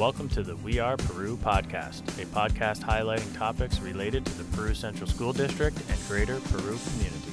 Welcome 0.00 0.30
to 0.30 0.42
the 0.42 0.56
We 0.56 0.78
Are 0.78 0.96
Peru 0.96 1.36
podcast, 1.36 2.00
a 2.18 2.24
podcast 2.24 2.82
highlighting 2.82 3.36
topics 3.36 3.80
related 3.80 4.24
to 4.24 4.38
the 4.38 4.44
Peru 4.56 4.72
Central 4.72 5.06
School 5.06 5.34
District 5.34 5.76
and 5.90 6.08
greater 6.08 6.40
Peru 6.40 6.78
community. 6.88 7.32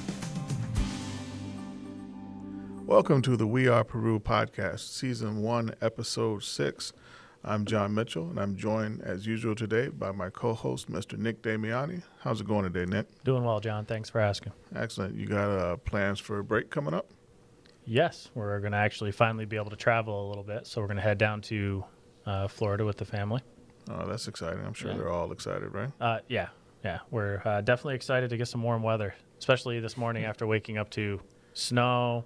Welcome 2.84 3.22
to 3.22 3.38
the 3.38 3.46
We 3.46 3.68
Are 3.68 3.84
Peru 3.84 4.20
podcast, 4.20 4.80
season 4.80 5.40
one, 5.40 5.76
episode 5.80 6.42
six. 6.42 6.92
I'm 7.42 7.64
John 7.64 7.94
Mitchell, 7.94 8.28
and 8.28 8.38
I'm 8.38 8.54
joined 8.54 9.00
as 9.00 9.24
usual 9.24 9.54
today 9.54 9.88
by 9.88 10.12
my 10.12 10.28
co 10.28 10.52
host, 10.52 10.92
Mr. 10.92 11.16
Nick 11.16 11.40
Damiani. 11.40 12.02
How's 12.20 12.42
it 12.42 12.46
going 12.46 12.70
today, 12.70 12.84
Nick? 12.84 13.06
Doing 13.24 13.44
well, 13.44 13.60
John. 13.60 13.86
Thanks 13.86 14.10
for 14.10 14.20
asking. 14.20 14.52
Excellent. 14.76 15.14
You 15.16 15.26
got 15.26 15.48
uh, 15.48 15.78
plans 15.78 16.20
for 16.20 16.38
a 16.38 16.44
break 16.44 16.68
coming 16.68 16.92
up? 16.92 17.06
Yes, 17.86 18.30
we're 18.34 18.60
going 18.60 18.72
to 18.72 18.78
actually 18.78 19.12
finally 19.12 19.46
be 19.46 19.56
able 19.56 19.70
to 19.70 19.76
travel 19.76 20.26
a 20.26 20.28
little 20.28 20.44
bit. 20.44 20.66
So 20.66 20.82
we're 20.82 20.88
going 20.88 20.98
to 20.98 21.02
head 21.02 21.16
down 21.16 21.40
to 21.42 21.86
uh, 22.28 22.46
Florida 22.48 22.84
with 22.84 22.98
the 22.98 23.04
family. 23.04 23.40
Oh, 23.90 24.06
that's 24.06 24.28
exciting. 24.28 24.64
I'm 24.64 24.74
sure 24.74 24.90
Yeah. 24.90 24.98
they're 24.98 25.08
all 25.10 25.32
excited, 25.32 25.72
right? 25.72 25.90
Uh, 26.00 26.18
yeah, 26.28 26.48
yeah. 26.84 26.98
We're 27.10 27.40
uh, 27.44 27.62
definitely 27.62 27.94
excited 27.94 28.28
to 28.30 28.36
get 28.36 28.46
some 28.48 28.62
warm 28.62 28.82
weather, 28.82 29.14
especially 29.38 29.80
this 29.80 29.96
morning 29.96 30.24
after 30.24 30.46
waking 30.46 30.76
up 30.76 30.90
to 30.90 31.20
snow, 31.54 32.24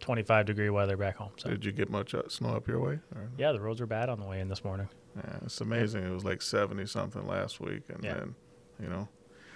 25 0.00 0.46
degree 0.46 0.70
weather 0.70 0.96
back 0.96 1.16
home. 1.16 1.30
So 1.36 1.50
Did 1.50 1.64
you 1.64 1.72
get 1.72 1.90
much 1.90 2.12
uh, 2.14 2.22
snow 2.28 2.50
up 2.56 2.66
your 2.66 2.80
way? 2.80 2.98
Or? 3.14 3.28
yeah, 3.38 3.52
the 3.52 3.60
roads 3.60 3.80
were 3.80 3.86
bad 3.86 4.08
on 4.08 4.18
the 4.18 4.26
way 4.26 4.40
in 4.40 4.48
this 4.48 4.64
morning. 4.64 4.88
Yeah, 5.16 5.36
it's 5.44 5.60
amazing. 5.60 6.04
It 6.04 6.10
was 6.10 6.24
like 6.24 6.42
70 6.42 6.86
something 6.86 7.26
last 7.26 7.60
week. 7.60 7.82
And 7.88 8.02
Yeah. 8.02 8.14
then, 8.14 8.34
you 8.82 8.88
know, 8.88 9.08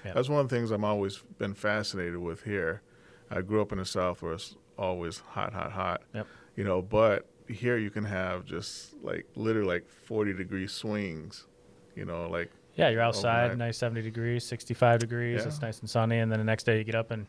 Yeah. 0.04 0.12
that's 0.12 0.28
one 0.28 0.40
of 0.40 0.48
the 0.48 0.54
things 0.54 0.70
I'm 0.70 0.84
always 0.84 1.18
been 1.38 1.54
fascinated 1.54 2.18
with 2.18 2.42
here. 2.44 2.82
I 3.30 3.40
grew 3.40 3.60
up 3.60 3.72
in 3.72 3.78
the 3.78 3.84
South 3.84 4.22
where 4.22 4.34
it's 4.34 4.54
always 4.78 5.18
hot, 5.18 5.52
hot, 5.52 5.72
hot. 5.72 6.02
Yep. 6.14 6.26
You 6.56 6.64
know, 6.64 6.82
but 6.82 7.26
here 7.48 7.76
you 7.76 7.90
can 7.90 8.04
have 8.04 8.44
just 8.44 8.94
like 9.02 9.26
literally 9.36 9.68
like 9.68 9.88
40 9.88 10.32
degree 10.34 10.66
swings, 10.66 11.46
you 11.94 12.04
know, 12.04 12.28
like, 12.28 12.50
Yeah, 12.74 12.88
you're 12.88 13.02
outside, 13.02 13.46
Overnight. 13.46 13.58
nice 13.68 13.78
70 13.78 14.02
degrees, 14.02 14.44
65 14.44 15.00
degrees. 15.00 15.40
Yeah. 15.42 15.48
It's 15.48 15.60
nice 15.60 15.80
and 15.80 15.88
sunny, 15.90 16.18
and 16.18 16.30
then 16.32 16.38
the 16.38 16.44
next 16.44 16.64
day 16.64 16.78
you 16.78 16.84
get 16.84 16.94
up 16.94 17.10
and 17.10 17.26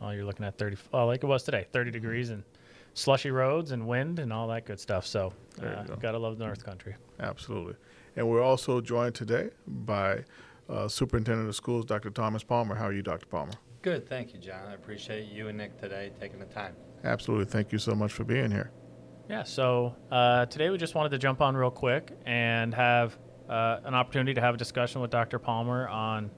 oh, 0.00 0.10
you're 0.10 0.24
looking 0.24 0.44
at 0.46 0.58
30. 0.58 0.76
Oh, 0.92 1.06
like 1.06 1.22
it 1.22 1.26
was 1.26 1.42
today, 1.42 1.66
30 1.72 1.90
Mm-hmm. 1.90 1.92
degrees 2.00 2.30
and 2.30 2.42
slushy 2.96 3.30
roads 3.30 3.72
and 3.72 3.86
wind 3.86 4.18
and 4.20 4.32
all 4.32 4.46
that 4.48 4.66
good 4.66 4.78
stuff. 4.78 5.06
So, 5.06 5.32
you 5.60 5.66
uh, 5.68 5.82
go. 5.84 5.96
gotta 5.96 6.18
love 6.18 6.38
the 6.38 6.44
North 6.44 6.64
Country. 6.64 6.94
absolutely. 7.20 7.74
And 8.16 8.28
we're 8.28 8.42
also 8.42 8.80
joined 8.80 9.14
today 9.16 9.50
by 9.66 10.24
uh, 10.68 10.86
Superintendent 10.86 11.48
of 11.48 11.56
Schools, 11.56 11.84
Dr. 11.84 12.10
Thomas 12.10 12.44
Palmer. 12.44 12.76
How 12.76 12.86
are 12.86 12.92
you, 12.92 13.02
Dr. 13.02 13.26
Palmer? 13.26 13.52
Good, 13.82 14.08
thank 14.08 14.32
you, 14.32 14.38
John. 14.38 14.66
I 14.68 14.74
appreciate 14.74 15.26
you 15.32 15.48
and 15.48 15.58
Nick 15.58 15.76
today 15.80 16.12
taking 16.20 16.38
the 16.38 16.46
time. 16.46 16.74
Absolutely. 17.02 17.46
Thank 17.46 17.72
you 17.72 17.78
so 17.78 17.94
much 17.96 18.12
for 18.12 18.22
being 18.24 18.50
here. 18.52 18.70
Yeah. 19.28 19.42
So 19.42 19.94
uh, 20.10 20.44
today 20.46 20.68
we 20.68 20.76
just 20.76 20.94
wanted 20.94 21.08
to 21.10 21.18
jump 21.18 21.40
on 21.40 21.56
real 21.56 21.70
quick 21.70 22.12
and 22.26 22.74
have 22.74 23.16
uh, 23.48 23.78
an 23.84 23.94
opportunity 23.94 24.34
to 24.34 24.40
have 24.42 24.54
a 24.54 24.58
discussion 24.58 25.00
with 25.00 25.10
Dr. 25.10 25.38
Palmer 25.38 25.88
on 25.88 26.30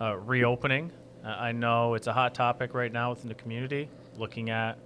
uh, 0.00 0.16
reopening. 0.18 0.92
Uh, 1.24 1.30
I 1.30 1.50
know 1.50 1.94
it's 1.94 2.06
a 2.06 2.12
hot 2.12 2.36
topic 2.36 2.74
right 2.74 2.92
now 2.92 3.10
within 3.10 3.28
the 3.28 3.34
community, 3.34 3.88
looking 4.16 4.50
at 4.50 4.78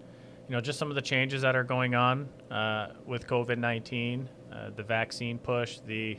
you 0.48 0.54
know 0.54 0.62
just 0.62 0.78
some 0.78 0.88
of 0.88 0.94
the 0.94 1.02
changes 1.02 1.42
that 1.42 1.54
are 1.54 1.62
going 1.62 1.94
on 1.94 2.26
uh, 2.50 2.94
with 3.04 3.26
COVID-19, 3.26 4.26
uh, 4.50 4.70
the 4.74 4.82
vaccine 4.82 5.36
push, 5.36 5.78
the 5.80 6.18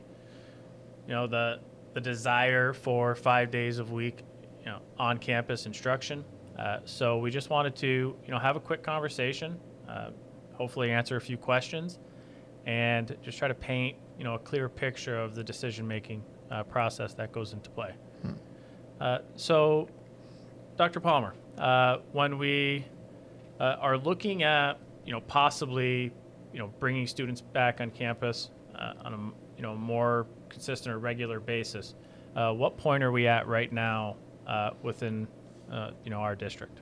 you 1.07 1.13
know 1.13 1.25
the 1.25 1.59
the 1.95 2.01
desire 2.01 2.73
for 2.73 3.15
five 3.15 3.49
days 3.49 3.79
of 3.79 3.91
week 3.91 4.21
you 4.59 4.67
know 4.67 4.81
on 4.99 5.17
campus 5.17 5.65
instruction. 5.65 6.23
So 6.85 7.17
we 7.17 7.31
just 7.31 7.49
wanted 7.49 7.75
to 7.77 7.87
you 8.23 8.31
know 8.31 8.37
have 8.37 8.55
a 8.55 8.59
quick 8.59 8.83
conversation, 8.83 9.59
hopefully 10.53 10.91
answer 10.91 11.15
a 11.15 11.21
few 11.21 11.37
questions, 11.37 11.99
and 12.65 13.15
just 13.21 13.37
try 13.37 13.47
to 13.47 13.53
paint 13.53 13.97
you 14.17 14.23
know 14.23 14.35
a 14.35 14.39
clear 14.39 14.69
picture 14.69 15.19
of 15.19 15.35
the 15.35 15.43
decision 15.43 15.87
making 15.87 16.23
uh, 16.51 16.63
process 16.63 17.13
that 17.13 17.31
goes 17.31 17.53
into 17.53 17.69
play. 17.69 17.93
Uh, 19.01 19.19
so, 19.35 19.89
Dr. 20.77 20.99
Palmer, 20.99 21.33
uh, 21.57 21.97
when 22.11 22.37
we 22.37 22.85
uh, 23.59 23.75
are 23.79 23.97
looking 23.97 24.43
at 24.43 24.79
you 25.05 25.11
know 25.11 25.21
possibly 25.21 26.11
you 26.51 26.59
know 26.59 26.67
bringing 26.79 27.07
students 27.07 27.41
back 27.41 27.81
on 27.81 27.89
campus 27.91 28.49
uh, 28.75 28.93
on 29.03 29.13
a 29.13 29.17
you 29.57 29.63
know 29.63 29.75
more 29.75 30.27
consistent 30.49 30.93
or 30.93 30.99
regular 30.99 31.39
basis, 31.39 31.95
uh, 32.35 32.53
what 32.53 32.77
point 32.77 33.03
are 33.03 33.11
we 33.11 33.27
at 33.27 33.47
right 33.47 33.71
now 33.71 34.15
uh, 34.47 34.71
within 34.81 35.27
uh, 35.71 35.91
you 36.03 36.09
know 36.09 36.19
our 36.19 36.35
district? 36.35 36.81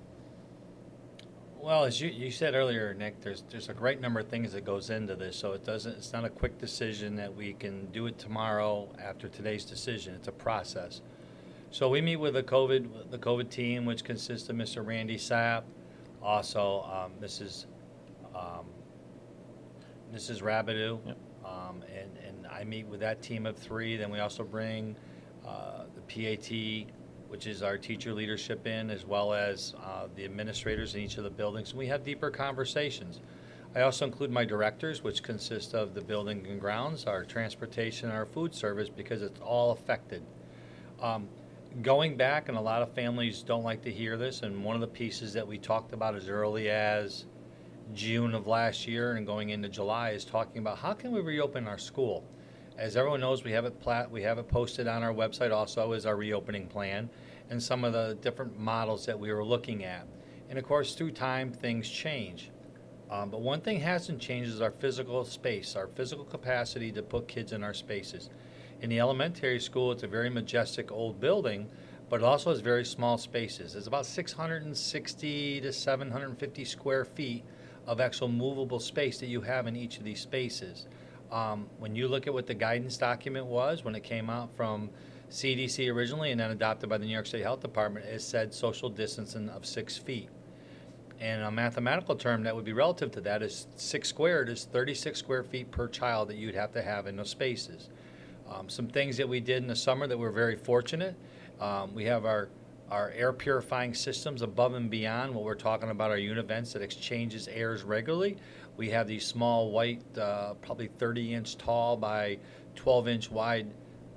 Well, 1.62 1.84
as 1.84 2.02
you, 2.02 2.10
you 2.10 2.32
said 2.32 2.56
earlier, 2.56 2.92
Nick, 2.96 3.22
there's 3.22 3.44
there's 3.52 3.70
a 3.70 3.74
great 3.74 4.02
number 4.02 4.20
of 4.20 4.28
things 4.28 4.52
that 4.54 4.66
goes 4.66 4.90
into 4.90 5.16
this, 5.16 5.36
so 5.36 5.52
it 5.54 5.64
doesn't 5.64 5.96
it's 5.96 6.12
not 6.12 6.26
a 6.26 6.30
quick 6.30 6.58
decision 6.58 7.16
that 7.18 7.36
we 7.36 7.54
can 7.54 7.86
do 7.92 8.08
it 8.08 8.18
tomorrow 8.18 8.90
after 9.00 9.28
today's 9.30 9.64
decision. 9.64 10.16
It's 10.16 10.28
a 10.28 10.32
process. 10.32 11.02
So 11.70 11.88
we 11.88 12.02
meet 12.02 12.16
with 12.16 12.34
the 12.34 12.42
COVID 12.42 13.12
the 13.12 13.18
COVID 13.20 13.52
team, 13.52 13.86
which 13.86 14.04
consists 14.04 14.50
of 14.50 14.56
Mr. 14.56 14.84
Randy 14.84 15.18
Sapp, 15.18 15.62
also 16.24 16.82
um, 16.92 17.12
Mrs. 17.24 17.68
Um, 18.36 18.66
Mrs. 20.12 20.42
Rabideau, 20.42 21.00
Yep. 21.06 21.18
um, 21.46 21.84
and 21.96 22.10
and 22.28 22.48
I 22.48 22.64
meet 22.64 22.88
with 22.88 23.02
that 23.02 23.22
team 23.22 23.46
of 23.46 23.56
three. 23.56 23.98
Then 23.98 24.10
we 24.10 24.18
also 24.18 24.44
bring 24.44 24.96
uh, 25.48 25.84
the 25.94 26.02
PAT, 26.02 26.92
which 27.32 27.48
is 27.48 27.64
our 27.64 27.78
teacher 27.78 28.14
leadership 28.14 28.68
in, 28.68 28.90
as 28.90 29.06
well 29.06 29.34
as 29.34 29.74
uh, 29.86 30.08
the 30.18 30.26
administrators 30.26 30.96
in 30.96 31.02
each 31.02 31.18
of 31.18 31.24
the 31.24 31.30
buildings. 31.30 31.70
And 31.70 31.80
we 31.80 31.88
have 31.88 32.04
deeper 32.04 32.30
conversations. 32.30 33.22
I 33.74 33.84
also 33.84 34.06
include 34.06 34.32
my 34.32 34.44
directors, 34.44 35.02
which 35.02 35.24
consist 35.24 35.74
of 35.74 35.94
the 35.94 36.02
building 36.02 36.46
and 36.46 36.60
grounds, 36.60 37.06
our 37.06 37.24
transportation, 37.24 38.10
and 38.10 38.18
our 38.18 38.26
food 38.26 38.54
service, 38.54 38.90
because 38.90 39.22
it's 39.22 39.40
all 39.40 39.72
affected. 39.72 40.22
Um, 41.02 41.30
going 41.82 42.18
back, 42.18 42.50
and 42.50 42.58
a 42.58 42.62
lot 42.62 42.82
of 42.82 42.92
families 42.92 43.44
don't 43.44 43.64
like 43.64 43.82
to 43.84 43.92
hear 43.92 44.18
this, 44.18 44.42
and 44.42 44.62
one 44.62 44.76
of 44.76 44.82
the 44.82 44.88
pieces 44.88 45.32
that 45.32 45.48
we 45.48 45.58
talked 45.58 45.94
about 45.94 46.16
as 46.16 46.28
early 46.28 46.70
as 46.70 47.28
June 47.94 48.36
of 48.36 48.46
last 48.46 48.90
year 48.90 49.14
and 49.14 49.26
going 49.26 49.52
into 49.52 49.70
July 49.70 50.10
is 50.10 50.26
talking 50.26 50.58
about 50.58 50.80
how 50.80 50.92
can 50.92 51.14
we 51.14 51.22
reopen 51.22 51.66
our 51.66 51.78
school. 51.78 52.26
As 52.82 52.98
everyone 52.98 53.20
knows, 53.20 53.44
we 53.44 53.52
have 53.52 53.66
it 53.66 53.80
plat, 53.80 54.10
we 54.10 54.24
have 54.24 54.40
it 54.40 54.48
posted 54.48 54.88
on 54.88 55.04
our 55.04 55.14
website 55.14 55.52
also 55.52 55.92
as 55.92 56.08
our 56.08 56.16
reopening 56.16 56.66
plan 56.66 57.12
and 57.52 57.62
some 57.62 57.84
of 57.84 57.94
the 57.94 58.18
different 58.22 58.60
models 58.60 59.06
that 59.06 59.20
we 59.20 59.32
were 59.32 59.46
looking 59.46 59.84
at. 59.86 60.08
And 60.50 60.58
of 60.58 60.66
course, 60.66 60.96
through 60.96 61.12
time, 61.12 61.52
things 61.52 61.88
change. 61.88 62.50
Um, 63.12 63.30
but 63.30 63.42
one 63.42 63.62
thing 63.62 63.80
hasn't 63.82 64.20
changed 64.20 64.50
is 64.50 64.62
our 64.62 64.72
physical 64.72 65.24
space, 65.26 65.76
our 65.76 65.86
physical 65.90 66.26
capacity 66.26 66.92
to 66.94 67.04
put 67.04 67.28
kids 67.28 67.52
in 67.52 67.64
our 67.64 67.76
spaces. 67.76 68.32
In 68.82 68.90
the 68.90 69.00
elementary 69.00 69.60
school, 69.60 69.92
it's 69.92 70.02
a 70.02 70.08
very 70.08 70.32
majestic 70.32 70.92
old 70.92 71.20
building, 71.20 71.70
but 72.10 72.22
it 72.22 72.24
also 72.24 72.50
has 72.50 72.62
very 72.62 72.84
small 72.84 73.20
spaces. 73.20 73.76
It's 73.76 73.86
about 73.86 74.08
660 74.08 75.62
to 75.62 75.72
750 75.72 76.66
square 76.66 77.06
feet 77.06 77.44
of 77.86 78.02
actual 78.02 78.28
movable 78.28 78.80
space 78.80 79.20
that 79.20 79.28
you 79.28 79.42
have 79.42 79.68
in 79.68 79.76
each 79.76 80.00
of 80.00 80.04
these 80.04 80.22
spaces. 80.22 80.88
Um, 81.32 81.68
when 81.80 81.96
you 81.96 82.08
look 82.08 82.28
at 82.28 82.34
what 82.34 82.46
the 82.46 82.54
guidance 82.54 82.98
document 82.98 83.46
was 83.46 83.84
when 83.86 83.96
it 83.96 84.04
came 84.04 84.30
out 84.30 84.50
from 84.56 84.90
CDC 85.30 85.94
originally 85.94 86.32
and 86.32 86.40
then 86.40 86.52
adopted 86.52 86.90
by 86.90 86.98
the 86.98 87.06
New 87.06 87.14
York 87.14 87.26
State 87.26 87.44
Health 87.44 87.62
Department, 87.62 88.06
it 88.06 88.22
said 88.22 88.54
social 88.54 88.90
distancing 88.90 89.50
of 89.50 89.66
six 89.66 89.98
feet. 89.98 90.30
And 91.22 91.44
a 91.44 91.52
mathematical 91.52 92.16
term 92.16 92.44
that 92.44 92.56
would 92.56 92.66
be 92.66 92.74
relative 92.74 93.12
to 93.12 93.22
that 93.22 93.42
is 93.42 93.68
six 93.76 94.10
squared 94.10 94.50
is 94.50 94.66
36 94.66 95.18
square 95.18 95.44
feet 95.44 95.72
per 95.72 95.88
child 95.88 96.30
that 96.30 96.36
you'd 96.36 96.56
have 96.56 96.74
to 96.74 96.82
have 96.82 97.08
in 97.08 97.16
those 97.16 97.30
spaces. 97.30 97.90
Um, 98.50 98.68
some 98.68 98.88
things 98.88 99.18
that 99.18 99.30
we 99.30 99.40
did 99.40 99.62
in 99.62 99.68
the 99.68 99.76
summer 99.76 100.08
that 100.08 100.18
we're 100.18 100.32
very 100.32 100.56
fortunate. 100.56 101.16
Um, 101.62 101.94
we 101.94 102.06
have 102.06 102.26
our 102.26 102.50
our 102.92 103.12
air 103.16 103.32
purifying 103.32 103.94
systems 103.94 104.42
above 104.42 104.74
and 104.74 104.90
beyond 104.90 105.34
what 105.34 105.46
we're 105.46 105.56
talking 105.56 105.90
about 105.90 106.12
our 106.12 106.18
unit 106.18 106.46
vents 106.46 106.74
that 106.74 106.82
exchanges 106.82 107.48
airs 107.48 107.84
regularly. 107.84 108.36
We 108.76 108.90
have 108.90 109.08
these 109.08 109.26
small 109.26 109.72
white, 109.72 110.02
uh, 110.18 110.56
probably 110.56 110.88
30 110.88 111.34
inch 111.34 111.58
tall 111.58 111.96
by 111.96 112.38
12 112.76 113.08
inch 113.08 113.32
wide 113.32 113.68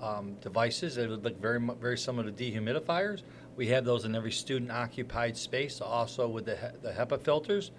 um, 0.01 0.35
devices 0.41 0.97
that 0.97 1.09
would 1.09 1.23
look 1.23 1.41
very 1.41 1.61
very 1.81 1.97
similar 1.97 2.31
to 2.31 2.33
dehumidifiers. 2.33 3.23
We 3.55 3.69
have 3.69 3.85
those 3.85 4.05
in 4.05 4.17
every 4.17 4.33
student 4.33 4.73
occupied 4.73 5.37
space, 5.37 5.81
also 5.81 6.27
with 6.27 6.47
the, 6.47 6.75
the 6.83 6.91
HEPA 6.91 7.21
filters. 7.21 7.71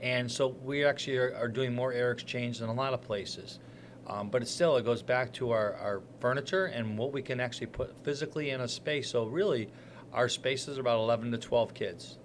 And 0.00 0.30
so 0.30 0.48
we 0.64 0.84
actually 0.84 1.18
are, 1.18 1.34
are 1.36 1.48
doing 1.48 1.74
more 1.74 1.92
air 1.92 2.10
exchange 2.10 2.58
than 2.58 2.68
a 2.68 2.74
lot 2.74 2.92
of 2.92 3.02
places. 3.02 3.60
Um, 4.08 4.28
but 4.28 4.42
it 4.42 4.48
still, 4.48 4.76
it 4.76 4.84
goes 4.84 5.02
back 5.02 5.32
to 5.34 5.52
our, 5.52 5.74
our 5.74 6.02
furniture 6.18 6.66
and 6.66 6.98
what 6.98 7.12
we 7.12 7.22
can 7.22 7.38
actually 7.38 7.68
put 7.68 7.94
physically 8.04 8.50
in 8.50 8.62
a 8.62 8.66
space. 8.66 9.08
So 9.08 9.26
really, 9.26 9.68
our 10.12 10.28
spaces 10.28 10.78
are 10.78 10.80
about 10.80 10.98
11 10.98 11.32
to 11.32 11.38
12 11.38 11.74
kids. 11.74 12.18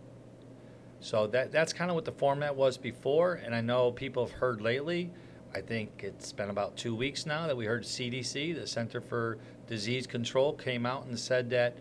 So 0.99 1.27
that 1.27 1.51
that's 1.51 1.73
kind 1.73 1.91
of 1.91 1.95
what 1.95 2.05
the 2.05 2.11
format 2.11 2.55
was 2.55 2.77
before. 2.77 3.35
And 3.35 3.53
I 3.53 3.61
know 3.61 3.91
people 3.91 4.25
have 4.25 4.35
heard 4.35 4.61
lately. 4.61 5.11
I 5.53 5.61
think 5.61 6.01
it's 6.03 6.33
been 6.33 6.49
about 6.49 6.75
two 6.75 6.95
weeks 6.95 7.25
now 7.25 7.47
that 7.47 7.55
we 7.55 7.65
heard 7.65 7.83
CDC, 7.83 8.55
the 8.55 8.67
Center 8.67 8.99
for 8.99 9.37
Disease 9.67 10.07
Control, 10.07 10.53
came 10.53 10.85
out 10.85 11.05
and 11.05 11.17
said 11.17 11.49
that 11.51 11.77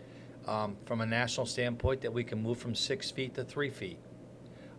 um, 0.47 0.77
from 0.85 1.01
a 1.01 1.05
national 1.05 1.45
standpoint 1.45 2.01
that 2.01 2.13
we 2.13 2.23
can 2.23 2.41
move 2.41 2.57
from 2.57 2.75
six 2.75 3.11
feet 3.11 3.33
to 3.35 3.43
three 3.43 3.69
feet. 3.69 3.97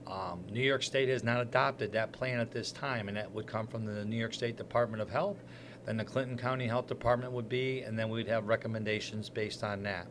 Um, 0.07 0.45
New 0.51 0.63
York 0.63 0.83
State 0.83 1.09
has 1.09 1.25
not 1.25 1.41
adopted 1.41 1.93
that 1.93 2.13
plan 2.13 2.39
at 2.39 2.53
this 2.53 2.71
time, 2.71 3.09
and 3.09 3.17
that 3.17 3.31
would 3.33 3.47
come 3.47 3.67
from 3.67 3.85
the 3.85 4.05
New 4.05 4.17
York 4.17 4.33
State 4.33 4.57
Department 4.57 5.03
of 5.03 5.11
Health. 5.11 5.43
then 5.85 5.97
the 5.97 6.05
Clinton 6.05 6.39
County 6.39 6.67
Health 6.67 6.87
Department 6.87 7.33
would 7.33 7.49
be, 7.49 7.83
and 7.83 7.99
then 7.99 8.09
we'd 8.09 8.29
have 8.29 8.47
recommendations 8.47 9.29
based 9.29 9.65
on 9.65 9.83
that. 9.83 10.07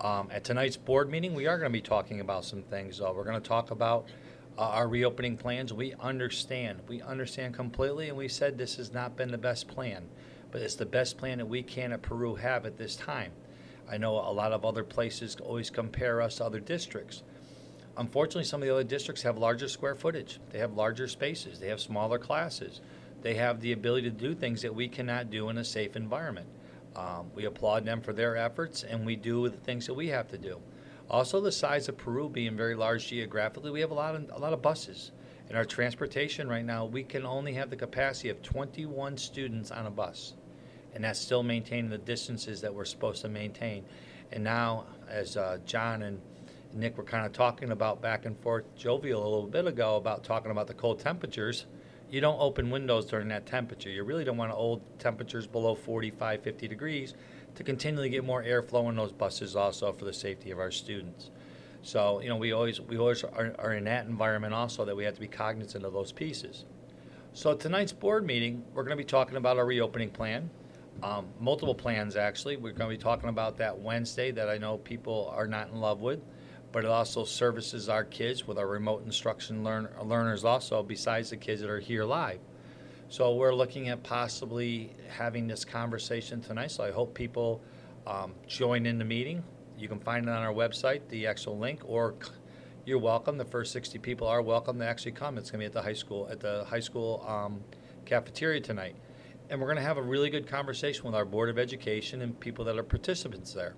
Um, 0.00 0.28
at 0.30 0.44
tonight's 0.44 0.76
board 0.76 1.10
meeting, 1.10 1.34
we 1.34 1.46
are 1.46 1.58
going 1.58 1.72
to 1.72 1.76
be 1.76 1.80
talking 1.80 2.20
about 2.20 2.44
some 2.44 2.62
things. 2.62 2.98
Though. 2.98 3.12
We're 3.12 3.24
going 3.24 3.40
to 3.40 3.48
talk 3.48 3.70
about 3.70 4.06
uh, 4.58 4.62
our 4.62 4.88
reopening 4.88 5.36
plans. 5.36 5.72
We 5.72 5.94
understand, 5.94 6.80
we 6.86 7.00
understand 7.00 7.54
completely, 7.54 8.08
and 8.08 8.16
we 8.16 8.28
said 8.28 8.58
this 8.58 8.76
has 8.76 8.92
not 8.92 9.16
been 9.16 9.30
the 9.30 9.38
best 9.38 9.68
plan, 9.68 10.08
but 10.50 10.60
it's 10.60 10.74
the 10.74 10.86
best 10.86 11.16
plan 11.16 11.38
that 11.38 11.46
we 11.46 11.62
can 11.62 11.92
at 11.92 12.02
Peru 12.02 12.34
have 12.34 12.66
at 12.66 12.76
this 12.76 12.96
time. 12.96 13.32
I 13.90 13.96
know 13.96 14.14
a 14.14 14.32
lot 14.32 14.52
of 14.52 14.64
other 14.64 14.84
places 14.84 15.36
always 15.42 15.70
compare 15.70 16.20
us 16.20 16.36
to 16.36 16.44
other 16.44 16.60
districts. 16.60 17.22
Unfortunately, 17.96 18.44
some 18.44 18.60
of 18.60 18.68
the 18.68 18.74
other 18.74 18.84
districts 18.84 19.22
have 19.22 19.38
larger 19.38 19.68
square 19.68 19.94
footage. 19.94 20.40
They 20.50 20.58
have 20.58 20.74
larger 20.74 21.08
spaces. 21.08 21.60
They 21.60 21.68
have 21.68 21.80
smaller 21.80 22.18
classes. 22.18 22.80
They 23.22 23.34
have 23.34 23.60
the 23.60 23.72
ability 23.72 24.10
to 24.10 24.16
do 24.16 24.34
things 24.34 24.60
that 24.62 24.74
we 24.74 24.88
cannot 24.88 25.30
do 25.30 25.48
in 25.48 25.56
a 25.56 25.64
safe 25.64 25.96
environment. 25.96 26.48
Um, 26.96 27.30
we 27.34 27.44
applaud 27.44 27.84
them 27.84 28.00
for 28.00 28.14
their 28.14 28.36
efforts, 28.36 28.82
and 28.82 29.04
we 29.04 29.16
do 29.16 29.48
the 29.48 29.56
things 29.58 29.86
that 29.86 29.94
we 29.94 30.08
have 30.08 30.28
to 30.28 30.38
do. 30.38 30.58
Also, 31.10 31.40
the 31.40 31.52
size 31.52 31.88
of 31.88 31.96
Peru 31.96 32.28
being 32.28 32.56
very 32.56 32.74
large 32.74 33.06
geographically, 33.06 33.70
we 33.70 33.80
have 33.80 33.90
a 33.90 33.94
lot 33.94 34.14
of 34.14 34.30
a 34.32 34.38
lot 34.38 34.52
of 34.52 34.62
buses. 34.62 35.12
In 35.48 35.54
our 35.54 35.64
transportation 35.64 36.48
right 36.48 36.64
now, 36.64 36.86
we 36.86 37.04
can 37.04 37.24
only 37.24 37.52
have 37.52 37.70
the 37.70 37.76
capacity 37.76 38.30
of 38.30 38.42
21 38.42 39.16
students 39.18 39.70
on 39.70 39.86
a 39.86 39.90
bus, 39.90 40.34
and 40.94 41.04
that's 41.04 41.20
still 41.20 41.44
maintaining 41.44 41.90
the 41.90 41.98
distances 41.98 42.62
that 42.62 42.74
we're 42.74 42.84
supposed 42.86 43.22
to 43.22 43.28
maintain. 43.28 43.84
And 44.32 44.42
now, 44.42 44.86
as 45.08 45.36
uh, 45.36 45.58
John 45.64 46.02
and 46.02 46.20
Nick 46.72 46.96
were 46.98 47.04
kind 47.04 47.24
of 47.24 47.32
talking 47.32 47.70
about 47.70 48.02
back 48.02 48.24
and 48.26 48.36
forth 48.40 48.64
jovial 48.74 49.22
a 49.22 49.28
little 49.28 49.46
bit 49.46 49.66
ago 49.66 49.96
about 49.96 50.24
talking 50.24 50.50
about 50.50 50.66
the 50.66 50.74
cold 50.74 50.98
temperatures, 50.98 51.66
you 52.10 52.20
don't 52.20 52.40
open 52.40 52.70
windows 52.70 53.06
during 53.06 53.28
that 53.28 53.46
temperature. 53.46 53.90
You 53.90 54.04
really 54.04 54.24
don't 54.24 54.36
want 54.36 54.52
to 54.52 54.56
hold 54.56 54.82
temperatures 54.98 55.46
below 55.46 55.74
45, 55.74 56.42
50 56.42 56.68
degrees 56.68 57.14
to 57.56 57.64
continually 57.64 58.10
get 58.10 58.24
more 58.24 58.42
airflow 58.42 58.88
in 58.88 58.96
those 58.96 59.12
buses 59.12 59.56
also 59.56 59.92
for 59.92 60.04
the 60.04 60.12
safety 60.12 60.50
of 60.50 60.58
our 60.58 60.70
students. 60.70 61.30
So, 61.82 62.20
you 62.20 62.28
know, 62.28 62.36
we 62.36 62.52
always, 62.52 62.80
we 62.80 62.98
always 62.98 63.24
are, 63.24 63.54
are 63.58 63.74
in 63.74 63.84
that 63.84 64.06
environment 64.06 64.54
also 64.54 64.84
that 64.84 64.96
we 64.96 65.04
have 65.04 65.14
to 65.14 65.20
be 65.20 65.28
cognizant 65.28 65.84
of 65.84 65.92
those 65.92 66.12
pieces. 66.12 66.64
So 67.32 67.54
tonight's 67.54 67.92
board 67.92 68.26
meeting, 68.26 68.64
we're 68.74 68.82
going 68.82 68.96
to 68.96 69.02
be 69.02 69.04
talking 69.04 69.36
about 69.36 69.58
our 69.58 69.66
reopening 69.66 70.10
plan. 70.10 70.50
Um, 71.02 71.26
multiple 71.38 71.74
plans, 71.74 72.16
actually. 72.16 72.56
We're 72.56 72.72
going 72.72 72.90
to 72.90 72.96
be 72.96 73.02
talking 73.02 73.28
about 73.28 73.58
that 73.58 73.78
Wednesday 73.78 74.30
that 74.30 74.48
I 74.48 74.56
know 74.56 74.78
people 74.78 75.30
are 75.36 75.46
not 75.46 75.68
in 75.68 75.78
love 75.78 76.00
with, 76.00 76.20
but 76.76 76.84
it 76.84 76.90
also 76.90 77.24
services 77.24 77.88
our 77.88 78.04
kids 78.04 78.46
with 78.46 78.58
our 78.58 78.66
remote 78.66 79.02
instruction 79.06 79.64
learn, 79.64 79.88
learners 80.04 80.44
also, 80.44 80.82
besides 80.82 81.30
the 81.30 81.36
kids 81.38 81.62
that 81.62 81.70
are 81.70 81.80
here 81.80 82.04
live. 82.04 82.38
So 83.08 83.34
we're 83.34 83.54
looking 83.54 83.88
at 83.88 84.02
possibly 84.02 84.92
having 85.08 85.46
this 85.46 85.64
conversation 85.64 86.42
tonight. 86.42 86.70
So 86.70 86.84
I 86.84 86.90
hope 86.90 87.14
people 87.14 87.62
um, 88.06 88.34
join 88.46 88.84
in 88.84 88.98
the 88.98 89.06
meeting. 89.06 89.42
You 89.78 89.88
can 89.88 89.98
find 89.98 90.28
it 90.28 90.30
on 90.30 90.42
our 90.42 90.52
website, 90.52 91.00
the 91.08 91.26
actual 91.26 91.56
link, 91.56 91.80
or 91.86 92.14
you're 92.84 92.98
welcome. 92.98 93.38
The 93.38 93.46
first 93.46 93.72
60 93.72 93.98
people 94.00 94.28
are 94.28 94.42
welcome 94.42 94.78
to 94.80 94.86
actually 94.86 95.12
come. 95.12 95.38
It's 95.38 95.50
going 95.50 95.60
to 95.60 95.62
be 95.62 95.66
at 95.68 95.72
the 95.72 95.80
high 95.80 95.94
school 95.94 96.28
at 96.30 96.40
the 96.40 96.66
high 96.68 96.80
school 96.80 97.24
um, 97.26 97.62
cafeteria 98.04 98.60
tonight, 98.60 98.96
and 99.48 99.58
we're 99.58 99.68
going 99.68 99.78
to 99.78 99.82
have 99.82 99.96
a 99.96 100.02
really 100.02 100.28
good 100.28 100.46
conversation 100.46 101.04
with 101.04 101.14
our 101.14 101.24
board 101.24 101.48
of 101.48 101.58
education 101.58 102.20
and 102.20 102.38
people 102.38 102.66
that 102.66 102.76
are 102.76 102.82
participants 102.82 103.54
there. 103.54 103.76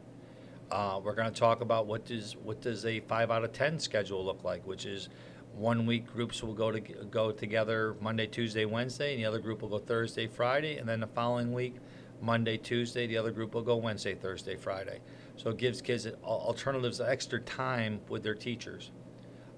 Uh, 0.70 1.00
we're 1.02 1.14
going 1.14 1.32
to 1.32 1.40
talk 1.40 1.62
about 1.62 1.86
what 1.86 2.04
does 2.04 2.36
what 2.36 2.60
does 2.60 2.84
a 2.84 3.00
five 3.00 3.30
out 3.30 3.42
of 3.42 3.52
ten 3.52 3.78
schedule 3.78 4.24
look 4.24 4.44
like, 4.44 4.66
which 4.66 4.84
is 4.84 5.08
one 5.54 5.86
week 5.86 6.06
groups 6.12 6.42
will 6.42 6.54
go 6.54 6.70
to 6.70 6.80
go 6.80 7.32
together 7.32 7.96
Monday, 8.00 8.26
Tuesday, 8.26 8.64
Wednesday, 8.64 9.14
and 9.14 9.20
the 9.22 9.26
other 9.26 9.38
group 9.38 9.62
will 9.62 9.70
go 9.70 9.78
Thursday, 9.78 10.26
Friday, 10.26 10.76
and 10.76 10.88
then 10.88 11.00
the 11.00 11.06
following 11.06 11.52
week, 11.52 11.76
Monday, 12.20 12.58
Tuesday, 12.58 13.06
the 13.06 13.16
other 13.16 13.30
group 13.30 13.54
will 13.54 13.62
go 13.62 13.76
Wednesday, 13.76 14.14
Thursday, 14.14 14.56
Friday. 14.56 15.00
So 15.36 15.50
it 15.50 15.56
gives 15.56 15.80
kids 15.80 16.06
alternatives, 16.22 17.00
extra 17.00 17.40
time 17.40 18.00
with 18.08 18.22
their 18.22 18.34
teachers. 18.34 18.90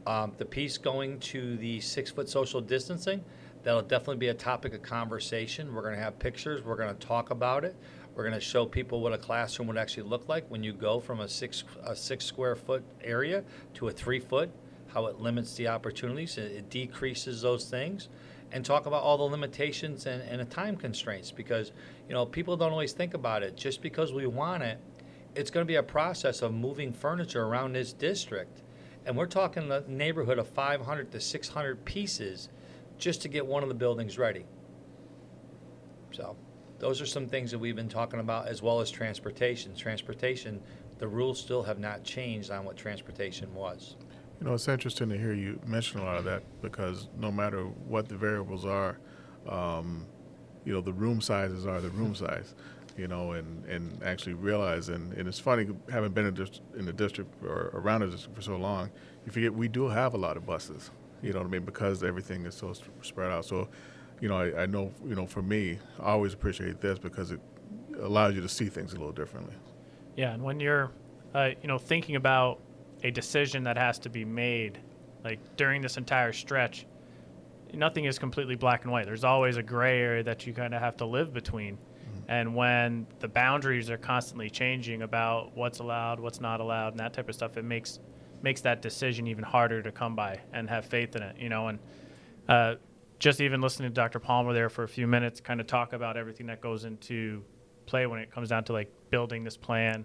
Um, 0.06 0.32
the 0.38 0.44
piece 0.44 0.78
going 0.78 1.18
to 1.20 1.56
the 1.56 1.80
six 1.80 2.10
foot 2.10 2.28
social 2.28 2.60
distancing, 2.60 3.22
that'll 3.62 3.82
definitely 3.82 4.16
be 4.16 4.28
a 4.28 4.34
topic 4.34 4.74
of 4.74 4.82
conversation. 4.82 5.74
We're 5.74 5.82
going 5.82 5.96
to 5.96 6.00
have 6.00 6.18
pictures. 6.18 6.62
We're 6.64 6.76
going 6.76 6.94
to 6.94 7.06
talk 7.06 7.30
about 7.30 7.64
it. 7.64 7.76
We're 8.20 8.28
going 8.28 8.38
to 8.38 8.46
show 8.46 8.66
people 8.66 9.00
what 9.00 9.14
a 9.14 9.18
classroom 9.18 9.66
would 9.68 9.78
actually 9.78 10.02
look 10.02 10.28
like 10.28 10.44
when 10.50 10.62
you 10.62 10.74
go 10.74 11.00
from 11.00 11.20
a 11.20 11.26
six 11.26 11.64
a 11.82 11.96
six 11.96 12.22
square 12.26 12.54
foot 12.54 12.84
area 13.02 13.42
to 13.72 13.88
a 13.88 13.90
three 13.90 14.20
foot 14.20 14.50
how 14.88 15.06
it 15.06 15.20
limits 15.20 15.54
the 15.54 15.68
opportunities, 15.68 16.36
it, 16.36 16.68
decreases 16.68 17.40
those 17.40 17.64
things, 17.64 18.10
and 18.52 18.62
talk 18.62 18.84
about 18.84 19.02
all 19.02 19.16
the 19.16 19.24
limitations 19.24 20.04
and, 20.04 20.22
and 20.24 20.38
the 20.38 20.44
time 20.44 20.76
constraints 20.76 21.30
because 21.30 21.72
you 22.10 22.14
know 22.14 22.26
people 22.26 22.58
don't 22.58 22.72
always 22.72 22.92
think 22.92 23.14
about 23.14 23.42
it. 23.42 23.56
Just 23.56 23.80
because 23.80 24.12
we 24.12 24.26
want 24.26 24.62
it, 24.62 24.78
it's 25.34 25.50
going 25.50 25.64
to 25.64 25.68
be 25.68 25.76
a 25.76 25.82
process 25.82 26.42
of 26.42 26.52
moving 26.52 26.92
furniture 26.92 27.44
around 27.44 27.72
this 27.72 27.94
district, 27.94 28.60
and 29.06 29.16
we're 29.16 29.24
talking 29.24 29.66
the 29.66 29.82
neighborhood 29.88 30.38
of 30.38 30.46
500 30.46 31.10
to 31.10 31.20
600 31.20 31.86
pieces 31.86 32.50
just 32.98 33.22
to 33.22 33.28
get 33.28 33.46
one 33.46 33.62
of 33.62 33.70
the 33.70 33.74
buildings 33.74 34.18
ready. 34.18 34.44
So, 36.12 36.36
those 36.80 37.00
are 37.00 37.06
some 37.06 37.26
things 37.26 37.50
that 37.50 37.58
we've 37.58 37.76
been 37.76 37.88
talking 37.88 38.20
about, 38.20 38.48
as 38.48 38.62
well 38.62 38.80
as 38.80 38.90
transportation. 38.90 39.74
Transportation, 39.76 40.60
the 40.98 41.06
rules 41.06 41.38
still 41.38 41.62
have 41.62 41.78
not 41.78 42.02
changed 42.02 42.50
on 42.50 42.64
what 42.64 42.76
transportation 42.76 43.54
was. 43.54 43.96
You 44.40 44.46
know, 44.46 44.54
it's 44.54 44.66
interesting 44.66 45.10
to 45.10 45.18
hear 45.18 45.34
you 45.34 45.60
mention 45.66 46.00
a 46.00 46.04
lot 46.04 46.16
of 46.16 46.24
that 46.24 46.42
because 46.62 47.08
no 47.18 47.30
matter 47.30 47.64
what 47.64 48.08
the 48.08 48.16
variables 48.16 48.64
are, 48.64 48.98
um, 49.46 50.06
you 50.64 50.72
know, 50.72 50.80
the 50.80 50.92
room 50.92 51.20
sizes 51.20 51.66
are 51.66 51.80
the 51.82 51.90
room 51.90 52.14
size, 52.14 52.54
you 52.96 53.06
know, 53.06 53.32
and, 53.32 53.64
and 53.66 54.02
actually 54.02 54.32
realize, 54.34 54.88
and, 54.88 55.12
and 55.12 55.28
it's 55.28 55.38
funny, 55.38 55.68
having 55.92 56.12
been 56.12 56.26
in, 56.26 56.34
dist- 56.34 56.62
in 56.76 56.86
the 56.86 56.92
district 56.92 57.30
or 57.44 57.70
around 57.74 58.00
the 58.00 58.08
district 58.08 58.34
for 58.34 58.42
so 58.42 58.56
long, 58.56 58.90
you 59.26 59.32
forget 59.32 59.52
we 59.52 59.68
do 59.68 59.88
have 59.88 60.14
a 60.14 60.18
lot 60.18 60.38
of 60.38 60.46
buses, 60.46 60.90
you 61.22 61.34
know 61.34 61.40
what 61.40 61.46
I 61.46 61.50
mean, 61.50 61.64
because 61.64 62.02
everything 62.02 62.46
is 62.46 62.54
so 62.54 62.72
spread 63.02 63.30
out. 63.30 63.44
So, 63.44 63.68
you 64.20 64.28
know, 64.28 64.36
I, 64.36 64.62
I 64.62 64.66
know, 64.66 64.92
you 65.06 65.14
know, 65.14 65.26
for 65.26 65.42
me, 65.42 65.78
I 65.98 66.10
always 66.10 66.34
appreciate 66.34 66.80
this 66.80 66.98
because 66.98 67.30
it 67.30 67.40
allows 67.98 68.34
you 68.34 68.40
to 68.40 68.48
see 68.48 68.66
things 68.66 68.92
a 68.92 68.96
little 68.96 69.12
differently. 69.12 69.54
Yeah, 70.16 70.32
and 70.32 70.42
when 70.42 70.60
you're, 70.60 70.90
uh, 71.34 71.50
you 71.62 71.68
know, 71.68 71.78
thinking 71.78 72.16
about 72.16 72.60
a 73.02 73.10
decision 73.10 73.64
that 73.64 73.76
has 73.76 73.98
to 74.00 74.08
be 74.08 74.24
made 74.24 74.78
like 75.24 75.38
during 75.56 75.82
this 75.82 75.96
entire 75.96 76.32
stretch 76.32 76.86
nothing 77.72 78.04
is 78.04 78.18
completely 78.18 78.56
black 78.56 78.82
and 78.82 78.92
white 78.92 79.06
there's 79.06 79.24
always 79.24 79.56
a 79.56 79.62
gray 79.62 80.00
area 80.00 80.22
that 80.22 80.46
you 80.46 80.52
kind 80.52 80.74
of 80.74 80.80
have 80.80 80.96
to 80.96 81.04
live 81.04 81.32
between 81.32 81.76
mm-hmm. 81.76 82.30
and 82.30 82.54
when 82.54 83.06
the 83.20 83.28
boundaries 83.28 83.90
are 83.90 83.98
constantly 83.98 84.50
changing 84.50 85.02
about 85.02 85.56
what's 85.56 85.78
allowed 85.78 86.18
what's 86.18 86.40
not 86.40 86.60
allowed 86.60 86.88
and 86.88 86.98
that 86.98 87.12
type 87.12 87.28
of 87.28 87.34
stuff 87.34 87.56
it 87.56 87.64
makes 87.64 88.00
makes 88.42 88.60
that 88.60 88.82
decision 88.82 89.26
even 89.26 89.44
harder 89.44 89.82
to 89.82 89.92
come 89.92 90.16
by 90.16 90.38
and 90.52 90.68
have 90.68 90.84
faith 90.84 91.14
in 91.16 91.22
it 91.22 91.36
you 91.38 91.48
know 91.48 91.68
and 91.68 91.78
uh, 92.48 92.74
just 93.20 93.40
even 93.40 93.60
listening 93.60 93.88
to 93.88 93.94
dr 93.94 94.18
palmer 94.18 94.52
there 94.52 94.68
for 94.68 94.82
a 94.82 94.88
few 94.88 95.06
minutes 95.06 95.40
kind 95.40 95.60
of 95.60 95.68
talk 95.68 95.92
about 95.92 96.16
everything 96.16 96.46
that 96.46 96.60
goes 96.60 96.84
into 96.84 97.44
play 97.86 98.06
when 98.06 98.18
it 98.18 98.32
comes 98.32 98.48
down 98.48 98.64
to 98.64 98.72
like 98.72 98.92
building 99.10 99.44
this 99.44 99.56
plan 99.56 100.04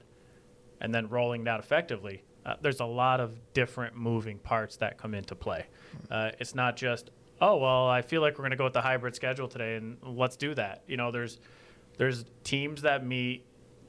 and 0.82 0.94
then 0.94 1.10
rolling 1.10 1.44
that 1.46 1.60
effectively 1.60 2.24
uh, 2.46 2.56
there's 2.62 2.80
a 2.80 2.86
lot 2.86 3.20
of 3.20 3.36
different 3.54 3.96
moving 3.96 4.38
parts 4.38 4.78
that 4.78 4.98
come 4.98 5.14
into 5.16 5.36
play. 5.36 5.66
Uh, 6.12 6.30
it's 6.40 6.54
not 6.54 6.78
just, 6.78 7.10
oh 7.42 7.58
well, 7.58 7.88
I 7.88 8.02
feel 8.02 8.22
like 8.22 8.34
we're 8.34 8.44
going 8.44 8.52
to 8.52 8.58
go 8.58 8.66
with 8.66 8.74
the 8.74 8.82
hybrid 8.82 9.16
schedule 9.16 9.48
today, 9.48 9.76
and 9.76 9.98
let's 10.04 10.36
do 10.36 10.54
that. 10.54 10.84
You 10.88 10.98
know, 10.98 11.12
there's 11.12 11.40
there's 11.98 12.26
teams 12.44 12.84
that 12.84 13.06
meet, 13.06 13.46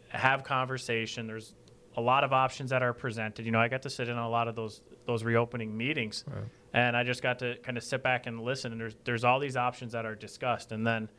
have 0.09 0.43
conversation. 0.43 1.27
There's 1.27 1.55
a 1.97 2.01
lot 2.01 2.25
of 2.25 2.33
options 2.33 2.71
that 2.71 2.83
are 2.83 2.95
presented. 2.95 3.45
You 3.45 3.53
know, 3.53 3.61
I 3.61 3.69
got 3.69 3.83
to 3.83 3.91
sit 3.91 4.09
in 4.09 4.17
a 4.17 4.29
lot 4.29 4.49
of 4.49 4.57
those 4.57 4.81
those 5.05 5.23
reopening 5.23 5.77
meetings, 5.77 6.25
right. 6.27 6.45
And 6.77 6.97
I 6.97 7.03
just 7.03 7.23
got 7.23 7.41
to 7.41 7.57
kind 7.65 7.77
of 7.77 7.83
sit 7.83 8.05
back 8.05 8.27
and 8.29 8.41
listen. 8.41 8.71
And 8.71 8.81
there's 8.81 8.95
there's 9.05 9.25
all 9.25 9.41
these 9.41 9.57
options 9.57 9.91
that 9.93 10.07
are 10.07 10.15
discussed, 10.15 10.71
and 10.71 10.87
then 10.87 11.11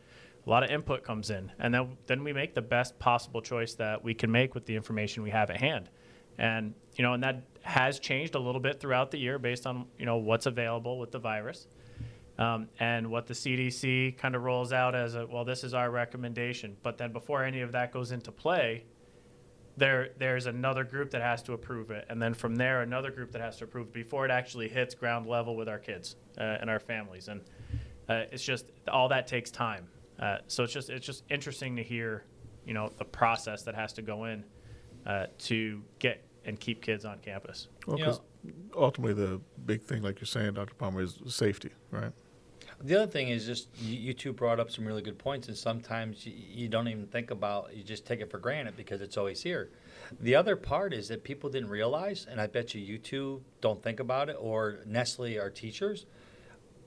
a 0.45 0.49
lot 0.49 0.63
of 0.63 0.69
input 0.71 1.03
comes 1.03 1.29
in, 1.29 1.51
and 1.59 1.73
then 1.73 1.97
then 2.05 2.23
we 2.23 2.31
make 2.31 2.53
the 2.53 2.61
best 2.61 2.97
possible 2.97 3.41
choice 3.41 3.73
that 3.73 4.01
we 4.01 4.13
can 4.13 4.31
make 4.31 4.55
with 4.55 4.65
the 4.65 4.77
information 4.77 5.23
we 5.23 5.31
have 5.31 5.49
at 5.49 5.57
hand 5.57 5.89
and 6.37 6.73
you 6.95 7.03
know, 7.03 7.13
and 7.13 7.23
that 7.23 7.43
has 7.61 7.99
changed 7.99 8.35
a 8.35 8.39
little 8.39 8.61
bit 8.61 8.79
throughout 8.79 9.11
the 9.11 9.17
year 9.17 9.37
based 9.39 9.67
on 9.67 9.85
you 9.97 10.05
know 10.05 10.17
what's 10.17 10.45
available 10.45 10.99
with 10.99 11.11
the 11.11 11.19
virus. 11.19 11.67
Um, 12.39 12.67
and 12.79 13.09
what 13.09 13.25
the 13.25 13.33
CDC 13.33 14.15
kind 14.19 14.35
of 14.35 14.43
rolls 14.43 14.71
out 14.71 14.93
as 14.93 15.15
a 15.15 15.25
well, 15.25 15.43
this 15.43 15.63
is 15.63 15.73
our 15.73 15.89
recommendation. 15.89 16.77
But 16.83 16.99
then 16.99 17.11
before 17.11 17.43
any 17.43 17.61
of 17.61 17.71
that 17.71 17.91
goes 17.91 18.11
into 18.11 18.31
play, 18.31 18.83
there 19.77 20.09
there's 20.17 20.47
another 20.47 20.83
group 20.83 21.11
that 21.11 21.21
has 21.21 21.41
to 21.43 21.53
approve 21.53 21.91
it, 21.91 22.05
and 22.09 22.21
then 22.21 22.33
from 22.33 22.55
there 22.55 22.81
another 22.81 23.11
group 23.11 23.31
that 23.31 23.41
has 23.41 23.57
to 23.57 23.63
approve 23.63 23.87
it 23.87 23.93
before 23.93 24.25
it 24.25 24.31
actually 24.31 24.67
hits 24.67 24.95
ground 24.95 25.27
level 25.27 25.55
with 25.55 25.69
our 25.69 25.79
kids 25.79 26.15
uh, 26.39 26.57
and 26.59 26.69
our 26.69 26.79
families. 26.79 27.27
And 27.27 27.41
uh, 28.09 28.23
it's 28.31 28.43
just 28.43 28.65
all 28.87 29.07
that 29.09 29.27
takes 29.27 29.51
time. 29.51 29.87
Uh, 30.19 30.37
so 30.47 30.63
it's 30.63 30.73
just 30.73 30.89
it's 30.89 31.05
just 31.05 31.23
interesting 31.29 31.75
to 31.75 31.83
hear, 31.83 32.23
you 32.65 32.73
know, 32.73 32.91
the 32.97 33.05
process 33.05 33.63
that 33.63 33.75
has 33.75 33.93
to 33.93 34.01
go 34.01 34.25
in 34.25 34.43
uh, 35.05 35.27
to 35.37 35.81
get 35.99 36.23
and 36.43 36.59
keep 36.59 36.81
kids 36.81 37.05
on 37.05 37.19
campus. 37.19 37.67
Well, 37.85 37.97
because 37.97 38.21
ultimately 38.75 39.13
the 39.13 39.39
big 39.65 39.83
thing, 39.83 40.01
like 40.01 40.19
you're 40.19 40.25
saying, 40.25 40.53
Dr. 40.53 40.73
Palmer, 40.73 41.01
is 41.01 41.19
safety, 41.27 41.71
right? 41.91 42.11
The 42.83 42.95
other 42.95 43.11
thing 43.11 43.29
is 43.29 43.45
just 43.45 43.69
you, 43.79 43.97
you 43.97 44.13
two 44.13 44.33
brought 44.33 44.59
up 44.59 44.69
some 44.69 44.85
really 44.85 45.01
good 45.01 45.17
points, 45.17 45.47
and 45.47 45.57
sometimes 45.57 46.25
you, 46.25 46.33
you 46.35 46.67
don't 46.67 46.87
even 46.87 47.07
think 47.07 47.31
about. 47.31 47.75
You 47.75 47.83
just 47.83 48.05
take 48.05 48.21
it 48.21 48.29
for 48.29 48.37
granted 48.37 48.77
because 48.77 49.01
it's 49.01 49.17
always 49.17 49.41
here. 49.41 49.69
The 50.21 50.35
other 50.35 50.55
part 50.55 50.93
is 50.93 51.07
that 51.07 51.23
people 51.23 51.49
didn't 51.49 51.69
realize, 51.69 52.27
and 52.29 52.39
I 52.39 52.47
bet 52.47 52.75
you 52.75 52.81
you 52.81 52.97
two 52.99 53.41
don't 53.61 53.81
think 53.81 53.99
about 53.99 54.29
it, 54.29 54.37
or 54.39 54.79
Nestle, 54.85 55.39
our 55.39 55.49
teachers, 55.49 56.05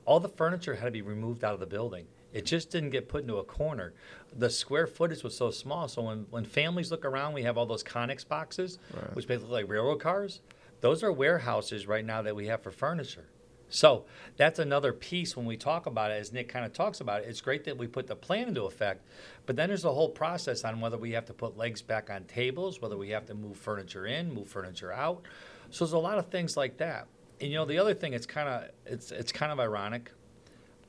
all 0.04 0.20
the 0.20 0.28
furniture 0.28 0.76
had 0.76 0.86
to 0.86 0.90
be 0.92 1.02
removed 1.02 1.42
out 1.44 1.54
of 1.54 1.60
the 1.60 1.66
building. 1.66 2.06
It 2.32 2.46
just 2.46 2.70
didn't 2.70 2.90
get 2.90 3.08
put 3.08 3.22
into 3.22 3.38
a 3.38 3.44
corner. 3.44 3.92
The 4.36 4.48
square 4.48 4.86
footage 4.86 5.24
was 5.24 5.36
so 5.36 5.50
small, 5.50 5.88
so 5.88 6.02
when, 6.02 6.26
when 6.30 6.44
families 6.44 6.92
look 6.92 7.04
around, 7.04 7.34
we 7.34 7.42
have 7.42 7.58
all 7.58 7.66
those 7.66 7.82
Conex 7.82 8.26
boxes, 8.26 8.78
Right. 8.94 9.14
which 9.16 9.26
basically 9.26 9.48
look 9.50 9.62
like 9.62 9.68
railroad 9.68 9.98
cars. 10.00 10.40
Those 10.80 11.02
are 11.02 11.12
warehouses 11.12 11.88
right 11.88 12.04
now 12.04 12.22
that 12.22 12.36
we 12.36 12.46
have 12.46 12.62
for 12.62 12.70
furniture. 12.70 13.26
So 13.70 14.04
that's 14.36 14.58
another 14.58 14.92
piece 14.92 15.36
when 15.36 15.46
we 15.46 15.56
talk 15.56 15.86
about 15.86 16.10
it, 16.10 16.14
as 16.14 16.32
Nick 16.32 16.48
kind 16.48 16.66
of 16.66 16.72
talks 16.72 17.00
about 17.00 17.22
it. 17.22 17.28
It's 17.28 17.40
great 17.40 17.64
that 17.64 17.78
we 17.78 17.86
put 17.86 18.06
the 18.06 18.16
plan 18.16 18.48
into 18.48 18.64
effect, 18.64 19.06
but 19.46 19.56
then 19.56 19.68
there's 19.68 19.84
a 19.84 19.92
whole 19.92 20.08
process 20.08 20.64
on 20.64 20.80
whether 20.80 20.98
we 20.98 21.12
have 21.12 21.24
to 21.26 21.32
put 21.32 21.56
legs 21.56 21.80
back 21.80 22.10
on 22.10 22.24
tables, 22.24 22.82
whether 22.82 22.96
we 22.96 23.10
have 23.10 23.26
to 23.26 23.34
move 23.34 23.56
furniture 23.56 24.06
in, 24.06 24.34
move 24.34 24.48
furniture 24.48 24.92
out. 24.92 25.22
So 25.70 25.84
there's 25.84 25.92
a 25.92 25.98
lot 25.98 26.18
of 26.18 26.26
things 26.26 26.56
like 26.56 26.76
that. 26.78 27.06
And 27.40 27.50
you 27.50 27.56
know, 27.56 27.64
the 27.64 27.78
other 27.78 27.94
thing, 27.94 28.12
it's 28.12 28.26
kind 28.26 28.48
of 28.48 28.70
it's 28.84 29.12
it's 29.12 29.32
kind 29.32 29.52
of 29.52 29.60
ironic. 29.60 30.10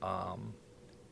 Um, 0.01 0.53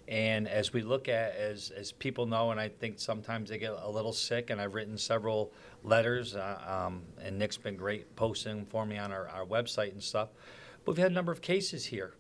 and 0.10 0.48
as 0.48 0.74
we 0.74 0.82
look 0.82 1.08
at, 1.08 1.36
as, 1.36 1.70
as 1.70 1.92
people 1.92 2.26
know, 2.26 2.50
and 2.50 2.60
I 2.60 2.68
think 2.68 3.00
sometimes 3.00 3.52
they 3.52 3.60
get 3.60 3.74
a 3.80 3.90
little 3.90 4.12
sick, 4.12 4.50
and 4.50 4.60
I've 4.60 4.74
written 4.74 4.98
several 4.98 5.54
letters, 5.84 6.36
uh, 6.36 6.88
um, 6.88 7.04
and 7.22 7.38
Nick's 7.38 7.58
been 7.58 7.76
great 7.76 8.16
posting 8.16 8.66
for 8.66 8.88
me 8.88 8.98
on 8.98 9.12
our, 9.12 9.28
our 9.30 9.46
website 9.46 9.92
and 9.92 10.02
stuff. 10.02 10.30
We've 10.90 10.98
had 10.98 11.12
a 11.12 11.14
number 11.14 11.32
of 11.32 11.42
cases 11.42 11.86
here. 11.86 12.16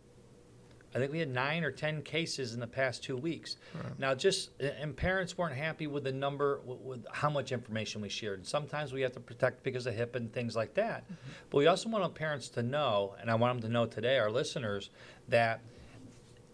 I 0.94 1.00
think 1.00 1.12
we 1.12 1.20
had 1.20 1.30
nine 1.30 1.64
or 1.64 1.72
ten 1.72 2.04
cases 2.04 2.54
in 2.54 2.60
the 2.60 2.68
past 2.68 3.04
two 3.04 3.18
weeks. 3.18 3.58
Now, 3.98 4.14
just 4.14 4.52
and 4.60 4.96
parents 4.96 5.38
weren't 5.38 5.56
happy 5.56 5.88
with 5.88 6.04
the 6.04 6.12
number, 6.12 6.62
with, 6.64 6.80
with 6.80 7.06
how 7.12 7.30
much 7.30 7.52
information 7.52 8.02
we 8.02 8.10
shared. 8.10 8.40
And 8.40 8.48
sometimes 8.48 8.94
we 8.94 9.02
have 9.02 9.12
to 9.14 9.20
protect 9.20 9.64
because 9.64 9.88
of 9.88 9.96
HIP 9.96 10.16
and 10.16 10.32
things 10.32 10.56
like 10.56 10.76
that. 10.76 11.04
Mm-hmm. 11.04 11.32
But 11.50 11.58
we 11.58 11.68
also 11.68 11.90
want 11.90 12.04
our 12.04 12.10
parents 12.10 12.50
to 12.50 12.64
know, 12.64 13.16
and 13.20 13.32
I 13.32 13.36
want 13.36 13.62
them 13.62 13.70
to 13.70 13.74
know 13.74 13.86
today, 13.88 14.20
our 14.20 14.32
listeners, 14.32 14.92
that 15.28 15.62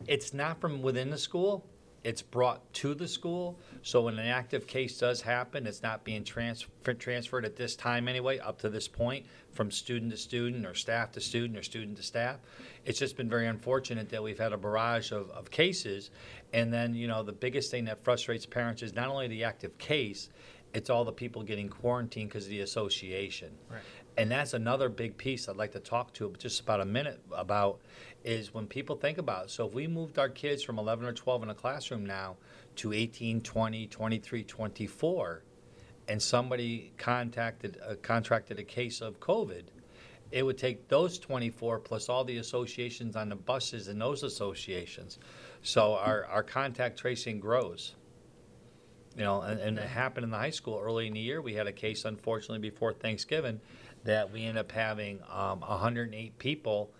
it's 0.07 0.33
not 0.33 0.61
from 0.61 0.81
within 0.81 1.09
the 1.09 1.17
school 1.17 1.65
it's 2.05 2.21
brought 2.21 2.71
to 2.71 2.93
the 2.93 3.07
school. 3.07 3.57
So 3.81 4.03
when 4.03 4.19
an 4.19 4.27
active 4.27 4.67
case 4.67 4.99
does 4.99 5.21
happen 5.21 5.65
it's 5.65 5.81
not 5.81 6.03
being 6.03 6.23
transfer- 6.23 6.93
transferred 6.93 7.45
at 7.45 7.55
this 7.55 7.75
time 7.75 8.07
anyway 8.07 8.37
up 8.37 8.59
to 8.59 8.69
this 8.69 8.87
point 8.87 9.25
from 9.51 9.71
student 9.71 10.11
to 10.11 10.17
student 10.17 10.67
or 10.67 10.75
staff 10.75 11.11
to 11.13 11.19
student 11.19 11.57
or 11.57 11.63
student 11.63 11.97
to 11.97 12.03
staff. 12.03 12.37
It's 12.85 12.99
just 12.99 13.17
been 13.17 13.27
very 13.27 13.47
unfortunate 13.47 14.09
that 14.09 14.21
we've 14.21 14.37
had 14.37 14.53
a 14.53 14.57
barrage 14.57 15.11
of, 15.11 15.31
of 15.31 15.49
cases. 15.49 16.11
And 16.53 16.71
then 16.71 16.93
you 16.93 17.07
know 17.07 17.23
the 17.23 17.33
biggest 17.33 17.71
thing 17.71 17.85
that 17.85 18.03
frustrates 18.03 18.45
parents 18.45 18.83
is 18.83 18.93
not 18.93 19.07
only 19.09 19.27
the 19.27 19.43
active 19.43 19.75
case 19.79 20.29
it's 20.75 20.89
all 20.89 21.05
the 21.05 21.11
people 21.11 21.41
getting 21.41 21.69
quarantined 21.69 22.29
because 22.29 22.43
of 22.43 22.49
the 22.49 22.59
association. 22.59 23.49
Right. 23.71 23.79
and 24.17 24.29
that's 24.29 24.53
another 24.53 24.89
big 24.89 25.17
piece 25.17 25.49
I'd 25.49 25.55
like 25.55 25.71
to 25.71 25.79
talk 25.79 26.13
to 26.15 26.33
just 26.37 26.59
about 26.61 26.81
a 26.81 26.85
minute 26.85 27.19
about 27.31 27.79
is 28.25 28.53
when 28.53 28.65
people 28.65 28.95
think 28.95 29.19
about 29.19 29.45
it. 29.45 29.51
So 29.51 29.67
if 29.67 29.73
we 29.73 29.87
moved 29.87 30.17
our 30.17 30.29
kids 30.29 30.63
from 30.63 30.79
11 30.79 31.05
or 31.05 31.13
12 31.13 31.43
in 31.43 31.49
a 31.49 31.53
classroom 31.53 32.05
now 32.05 32.37
to 32.77 32.91
18, 32.91 33.41
20, 33.41 33.87
23, 33.87 34.43
24, 34.43 35.43
and 36.07 36.21
somebody 36.21 36.91
contacted 36.97 37.79
uh, 37.87 37.95
contracted 38.01 38.59
a 38.59 38.63
case 38.63 39.01
of 39.01 39.19
COVID, 39.19 39.63
it 40.31 40.43
would 40.43 40.57
take 40.57 40.87
those 40.87 41.19
24 41.19 41.79
plus 41.79 42.09
all 42.09 42.23
the 42.23 42.37
associations 42.37 43.15
on 43.15 43.29
the 43.29 43.35
buses 43.35 43.87
and 43.87 44.01
those 44.01 44.23
associations. 44.23 45.19
So 45.61 45.93
our, 45.93 46.25
our 46.25 46.43
contact 46.43 46.97
tracing 46.99 47.39
grows. 47.39 47.95
You 49.15 49.23
know, 49.23 49.41
and, 49.41 49.61
and 49.61 49.79
it 49.79 49.87
happened 49.87 50.25
in 50.25 50.29
the 50.29 50.37
high 50.37 50.49
school 50.49 50.79
early 50.83 51.07
in 51.07 51.13
the 51.13 51.21
year. 51.21 51.41
We 51.41 51.53
had 51.53 51.67
a 51.67 51.71
case, 51.71 52.03
unfortunately, 52.03 52.59
before 52.59 52.91
Thanksgiving, 52.91 53.61
that 54.03 54.31
we 54.31 54.41
ended 54.41 54.57
up 54.57 54.71
having 54.71 55.21
um, 55.31 55.61
108 55.61 56.37
people 56.37 56.91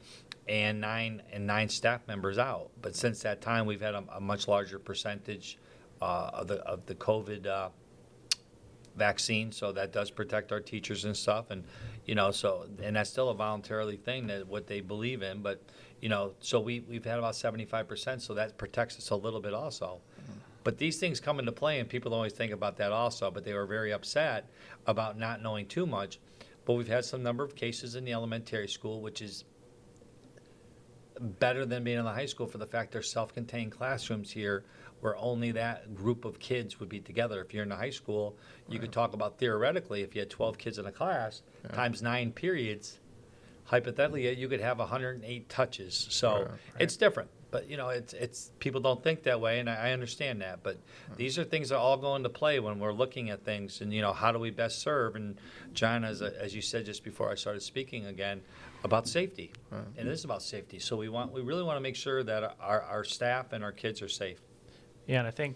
and 0.47 0.79
nine 0.79 1.21
and 1.31 1.45
nine 1.47 1.69
staff 1.69 2.01
members 2.07 2.37
out. 2.37 2.69
But 2.81 2.95
since 2.95 3.21
that 3.21 3.41
time, 3.41 3.65
we've 3.65 3.81
had 3.81 3.95
a, 3.95 4.03
a 4.15 4.21
much 4.21 4.47
larger 4.47 4.79
percentage 4.79 5.57
uh, 6.01 6.29
of 6.33 6.47
the 6.47 6.55
of 6.61 6.85
the 6.85 6.95
COVID 6.95 7.47
uh, 7.47 7.69
vaccine, 8.95 9.51
so 9.51 9.71
that 9.71 9.91
does 9.91 10.11
protect 10.11 10.51
our 10.51 10.59
teachers 10.59 11.05
and 11.05 11.15
stuff. 11.15 11.49
And 11.49 11.63
you 12.05 12.15
know, 12.15 12.31
so 12.31 12.67
and 12.81 12.95
that's 12.95 13.09
still 13.09 13.29
a 13.29 13.35
voluntarily 13.35 13.97
thing 13.97 14.27
that 14.27 14.47
what 14.47 14.67
they 14.67 14.81
believe 14.81 15.21
in. 15.21 15.41
But 15.41 15.61
you 16.01 16.09
know, 16.09 16.33
so 16.39 16.59
we 16.59 16.81
we've 16.81 17.05
had 17.05 17.19
about 17.19 17.35
75 17.35 17.87
percent, 17.87 18.21
so 18.21 18.33
that 18.35 18.57
protects 18.57 18.97
us 18.97 19.09
a 19.09 19.15
little 19.15 19.41
bit 19.41 19.53
also. 19.53 20.01
But 20.63 20.79
these 20.79 20.97
things 20.97 21.19
come 21.19 21.37
into 21.37 21.51
play, 21.51 21.79
and 21.79 21.87
people 21.87 22.11
always 22.11 22.33
think 22.33 22.51
about 22.51 22.77
that 22.77 22.91
also. 22.91 23.29
But 23.29 23.43
they 23.45 23.53
were 23.53 23.67
very 23.67 23.93
upset 23.93 24.49
about 24.87 25.17
not 25.17 25.41
knowing 25.41 25.67
too 25.67 25.85
much. 25.85 26.19
But 26.65 26.73
we've 26.73 26.87
had 26.87 27.05
some 27.05 27.21
number 27.21 27.43
of 27.43 27.55
cases 27.55 27.93
in 27.93 28.03
the 28.03 28.13
elementary 28.13 28.67
school, 28.67 28.99
which 29.01 29.21
is 29.21 29.45
better 31.19 31.65
than 31.65 31.83
being 31.83 31.97
in 31.97 32.05
the 32.05 32.11
high 32.11 32.25
school 32.25 32.47
for 32.47 32.57
the 32.57 32.65
fact 32.65 32.91
there's 32.91 33.09
self-contained 33.09 33.71
classrooms 33.71 34.31
here 34.31 34.65
where 35.01 35.17
only 35.17 35.51
that 35.51 35.93
group 35.93 36.25
of 36.25 36.39
kids 36.39 36.79
would 36.79 36.89
be 36.89 36.99
together. 36.99 37.41
If 37.41 37.53
you're 37.53 37.63
in 37.63 37.71
a 37.71 37.75
high 37.75 37.89
school, 37.89 38.37
you 38.67 38.79
could 38.79 38.91
talk 38.91 39.13
about 39.13 39.37
theoretically 39.37 40.01
if 40.01 40.15
you 40.15 40.21
had 40.21 40.29
12 40.29 40.57
kids 40.57 40.79
in 40.79 40.85
a 40.85 40.91
class 40.91 41.43
times 41.73 42.01
nine 42.01 42.31
periods, 42.31 42.99
hypothetically 43.65 44.33
you 44.35 44.47
could 44.47 44.61
have 44.61 44.79
108 44.79 45.49
touches. 45.49 46.07
So 46.09 46.43
Right. 46.43 46.49
it's 46.79 46.95
different. 46.97 47.29
But 47.51 47.69
you 47.69 47.77
know, 47.77 47.87
it's 47.89 48.11
it's 48.13 48.51
people 48.59 48.81
don't 48.81 49.01
think 49.01 49.23
that 49.23 49.39
way, 49.39 49.59
and 49.59 49.69
I, 49.69 49.75
I 49.89 49.91
understand 49.93 50.41
that. 50.41 50.61
But 50.61 50.77
these 51.15 51.39
are 51.39 51.45
things 51.45 51.69
that 51.69 51.77
all 51.77 51.95
go 51.95 52.15
into 52.17 52.27
play 52.27 52.59
when 52.59 52.79
we're 52.79 52.91
looking 52.91 53.29
at 53.29 53.45
things, 53.45 53.79
and 53.79 53.93
you 53.93 54.01
know, 54.01 54.11
how 54.11 54.33
do 54.33 54.39
we 54.39 54.49
best 54.49 54.79
serve? 54.79 55.15
And 55.15 55.37
John, 55.73 56.03
as 56.03 56.21
as 56.21 56.53
you 56.53 56.61
said 56.61 56.85
just 56.85 57.03
before 57.03 57.31
I 57.31 57.35
started 57.35 57.61
speaking 57.61 58.07
again, 58.07 58.41
about 58.83 59.07
safety, 59.07 59.53
and 59.71 60.05
it 60.07 60.11
is 60.11 60.25
about 60.25 60.41
safety. 60.41 60.79
So 60.79 60.97
we 60.97 61.07
want 61.07 61.31
we 61.31 61.39
really 61.41 61.63
want 61.63 61.77
to 61.77 61.81
make 61.81 61.95
sure 61.95 62.23
that 62.23 62.57
our 62.59 62.81
our 62.81 63.05
staff 63.05 63.53
and 63.53 63.63
our 63.63 63.71
kids 63.71 64.01
are 64.01 64.09
safe. 64.09 64.41
Yeah, 65.07 65.19
and 65.19 65.27
I 65.27 65.31
think, 65.31 65.55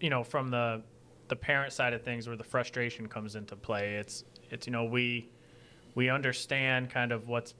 you 0.00 0.10
know, 0.10 0.24
from 0.24 0.50
the 0.50 0.82
the 1.28 1.36
parent 1.36 1.72
side 1.72 1.92
of 1.92 2.02
things, 2.02 2.26
where 2.26 2.36
the 2.36 2.42
frustration 2.42 3.06
comes 3.06 3.36
into 3.36 3.54
play, 3.54 3.96
it's 3.96 4.24
it's 4.50 4.66
you 4.66 4.72
know 4.72 4.84
we 4.84 5.28
we 5.94 6.10
understand 6.10 6.90
kind 6.90 7.12
of 7.12 7.28
what's 7.28 7.54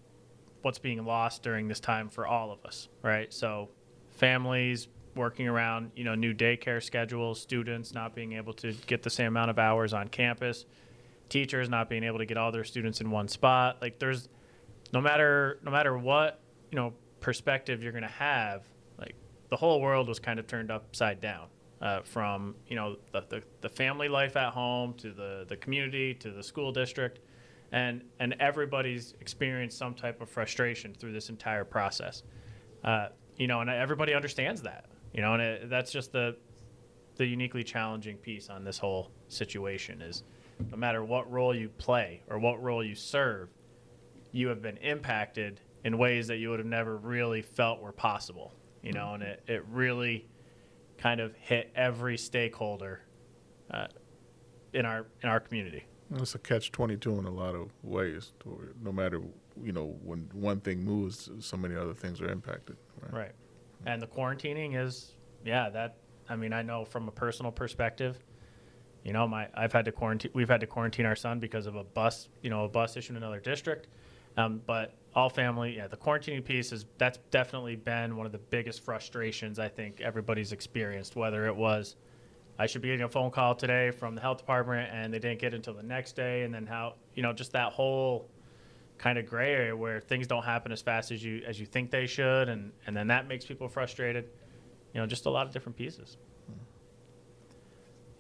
what's 0.63 0.79
being 0.79 1.05
lost 1.05 1.43
during 1.43 1.69
this 1.69 1.81
time 1.81 2.09
for 2.09 2.27
all 2.27 2.51
of 2.51 2.65
us, 2.65 2.89
right? 3.03 3.33
So, 3.33 3.69
families 4.11 4.89
working 5.15 5.49
around 5.49 5.91
you 5.97 6.05
know 6.05 6.15
new 6.15 6.35
daycare 6.35 6.83
schedules, 6.83 7.41
students 7.41 7.93
not 7.93 8.15
being 8.15 8.33
able 8.35 8.53
to 8.55 8.73
get 8.87 9.03
the 9.03 9.11
same 9.11 9.29
amount 9.29 9.51
of 9.51 9.59
hours 9.59 9.93
on 9.93 10.09
campus, 10.09 10.67
teachers 11.29 11.69
not 11.69 11.89
being 11.89 12.05
able 12.05 12.19
to 12.19 12.27
get 12.27 12.37
all 12.37 12.53
their 12.53 12.65
students 12.65 13.01
in 13.01 13.11
one 13.11 13.29
spot. 13.29 13.79
Like 13.81 13.99
there's 13.99 14.29
no 14.93 15.01
matter 15.01 15.59
no 15.63 15.71
matter 15.71 15.97
what 15.97 16.41
you 16.71 16.77
know 16.77 16.93
perspective 17.21 17.83
you're 17.83 17.93
going 17.93 18.03
to 18.03 18.09
have 18.09 18.63
like 18.99 19.15
the 19.51 19.57
whole 19.57 19.81
world 19.81 20.09
was 20.09 20.19
kind 20.19 20.39
of 20.39 20.47
turned 20.47 20.71
upside 20.71 21.21
down 21.21 21.47
uh, 21.81 22.01
from 22.03 22.55
you 22.67 22.77
know 22.77 22.97
the, 23.13 23.25
the, 23.29 23.43
the 23.61 23.69
family 23.69 24.09
life 24.09 24.37
at 24.37 24.53
home 24.53 24.95
to 24.95 25.13
the, 25.13 25.45
the 25.49 25.57
community 25.57 26.15
to 26.15 26.31
the 26.31 26.43
school 26.43 26.73
district 26.73 27.21
and 27.73 28.03
and 28.21 28.35
everybody's 28.41 29.15
experienced 29.21 29.77
some 29.77 29.95
type 29.95 30.21
of 30.21 30.29
frustration 30.29 30.95
through 30.95 31.13
this 31.13 31.29
entire 31.29 31.65
process 31.65 32.23
uh, 32.85 33.09
you 33.37 33.47
know 33.47 33.61
and 33.61 33.71
everybody 33.71 34.15
understands 34.15 34.63
that 34.63 34.87
you 35.13 35.21
know 35.21 35.35
and 35.35 35.43
it, 35.43 35.71
that's 35.71 35.91
just 35.91 36.13
the 36.13 36.37
the 37.17 37.27
uniquely 37.27 37.65
challenging 37.65 38.17
piece 38.17 38.49
on 38.49 38.65
this 38.65 38.79
whole 38.79 39.11
situation 39.29 40.01
is 40.01 40.23
no 40.71 40.77
matter 40.77 41.05
what 41.05 41.31
role 41.31 41.55
you 41.55 41.69
play 41.69 42.23
or 42.29 42.39
what 42.39 42.63
role 42.63 42.83
you 42.83 42.95
serve 42.95 43.49
you 44.33 44.49
have 44.49 44.63
been 44.63 44.77
impacted 44.79 45.61
in 45.85 45.99
ways 45.99 46.27
that 46.29 46.37
you 46.37 46.51
would 46.51 46.59
have 46.59 46.67
never 46.67 46.97
really 46.97 47.43
felt 47.43 47.81
were 47.81 47.93
possible. 47.93 48.55
You 48.83 48.93
know, 48.93 49.15
and 49.15 49.23
it, 49.23 49.43
it 49.47 49.65
really 49.71 50.29
kind 50.99 51.21
of 51.21 51.35
hit 51.37 51.71
every 51.75 52.17
stakeholder 52.17 53.01
uh, 53.71 53.89
in 54.73 54.87
our 54.87 55.07
in 55.23 55.29
our 55.29 55.41
community. 55.41 55.85
It's 56.15 56.35
a 56.35 56.39
catch 56.39 56.73
twenty 56.73 56.97
two 56.97 57.19
in 57.19 57.25
a 57.25 57.31
lot 57.31 57.55
of 57.55 57.71
ways. 57.83 58.33
No 58.83 58.93
matter 58.93 59.21
you 59.63 59.73
know 59.73 59.97
when 60.03 60.29
one 60.33 60.61
thing 60.61 60.83
moves, 60.83 61.31
so 61.41 61.57
many 61.57 61.75
other 61.77 61.95
things 61.95 62.21
are 62.21 62.31
impacted. 62.31 62.77
Right. 63.01 63.13
Right. 63.13 63.33
And 63.87 64.03
the 64.03 64.09
quarantining 64.09 64.77
is, 64.77 65.13
yeah, 65.45 65.71
that, 65.71 65.99
I 66.29 66.35
mean, 66.35 66.53
I 66.53 66.63
know 66.63 66.85
from 66.85 67.07
a 67.07 67.13
personal 67.13 67.53
perspective, 67.53 68.19
you 69.05 69.13
know, 69.13 69.29
my, 69.29 69.47
I've 69.55 69.73
had 69.73 69.85
to 69.85 69.93
quarantine, 69.93 70.33
we've 70.35 70.49
had 70.49 70.61
to 70.63 70.67
quarantine 70.67 71.07
our 71.07 71.15
son 71.15 71.39
because 71.39 71.67
of 71.67 71.77
a 71.77 71.85
bus, 71.85 72.29
you 72.43 72.51
know, 72.51 72.65
a 72.65 72.69
bus 72.69 72.97
issue 72.97 73.13
in 73.13 73.17
another 73.19 73.39
district. 73.39 73.87
Um, 74.37 74.61
but 74.67 74.95
all 75.15 75.31
family, 75.31 75.77
yeah, 75.77 75.87
the 75.87 75.97
quarantining 75.97 76.45
piece 76.45 76.73
is, 76.73 76.87
that's 76.99 77.19
definitely 77.31 77.77
been 77.77 78.17
one 78.17 78.27
of 78.27 78.33
the 78.33 78.39
biggest 78.39 78.85
frustrations 78.85 79.61
I 79.61 79.69
think 79.69 80.01
everybody's 80.01 80.51
experienced, 80.51 81.15
whether 81.15 81.47
it 81.47 81.55
was, 81.55 81.95
I 82.59 82.67
should 82.67 82.83
be 82.83 82.89
getting 82.89 83.05
a 83.05 83.09
phone 83.09 83.31
call 83.31 83.55
today 83.55 83.91
from 83.91 84.15
the 84.15 84.21
health 84.21 84.39
department 84.39 84.91
and 84.93 85.15
they 85.15 85.19
didn't 85.19 85.39
get 85.39 85.55
it 85.55 85.57
until 85.57 85.75
the 85.75 85.83
next 85.83 86.17
day. 86.17 86.43
And 86.43 86.53
then 86.53 86.67
how, 86.67 86.95
you 87.15 87.23
know, 87.23 87.33
just 87.33 87.53
that 87.53 87.73
whole 87.73 88.29
kind 88.99 89.17
of 89.17 89.27
gray 89.27 89.53
area 89.53 89.77
where 89.77 90.01
things 90.01 90.27
don't 90.27 90.45
happen 90.45 90.73
as 90.73 90.83
fast 90.83 91.11
as 91.13 91.25
you 91.25 91.43
as 91.47 91.59
you 91.59 91.67
think 91.67 91.91
they 91.91 92.07
should, 92.07 92.49
and 92.49 92.73
and 92.87 92.97
then 92.97 93.07
that 93.07 93.27
makes 93.29 93.45
people 93.45 93.69
frustrated. 93.69 94.29
You 94.93 95.01
know, 95.01 95.07
just 95.07 95.27
a 95.27 95.31
lot 95.31 95.47
of 95.47 95.53
different 95.53 95.77
pieces. 95.77 96.17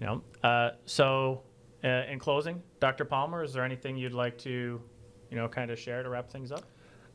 You 0.00 0.06
know, 0.06 0.22
uh, 0.44 0.70
so 0.84 1.42
uh, 1.82 2.04
in 2.08 2.20
closing, 2.20 2.62
Dr. 2.78 3.04
Palmer, 3.04 3.42
is 3.42 3.52
there 3.52 3.64
anything 3.64 3.96
you'd 3.96 4.12
like 4.12 4.38
to, 4.38 4.80
you 5.30 5.36
know, 5.36 5.48
kind 5.48 5.72
of 5.72 5.78
share 5.78 6.04
to 6.04 6.08
wrap 6.08 6.30
things 6.30 6.52
up? 6.52 6.62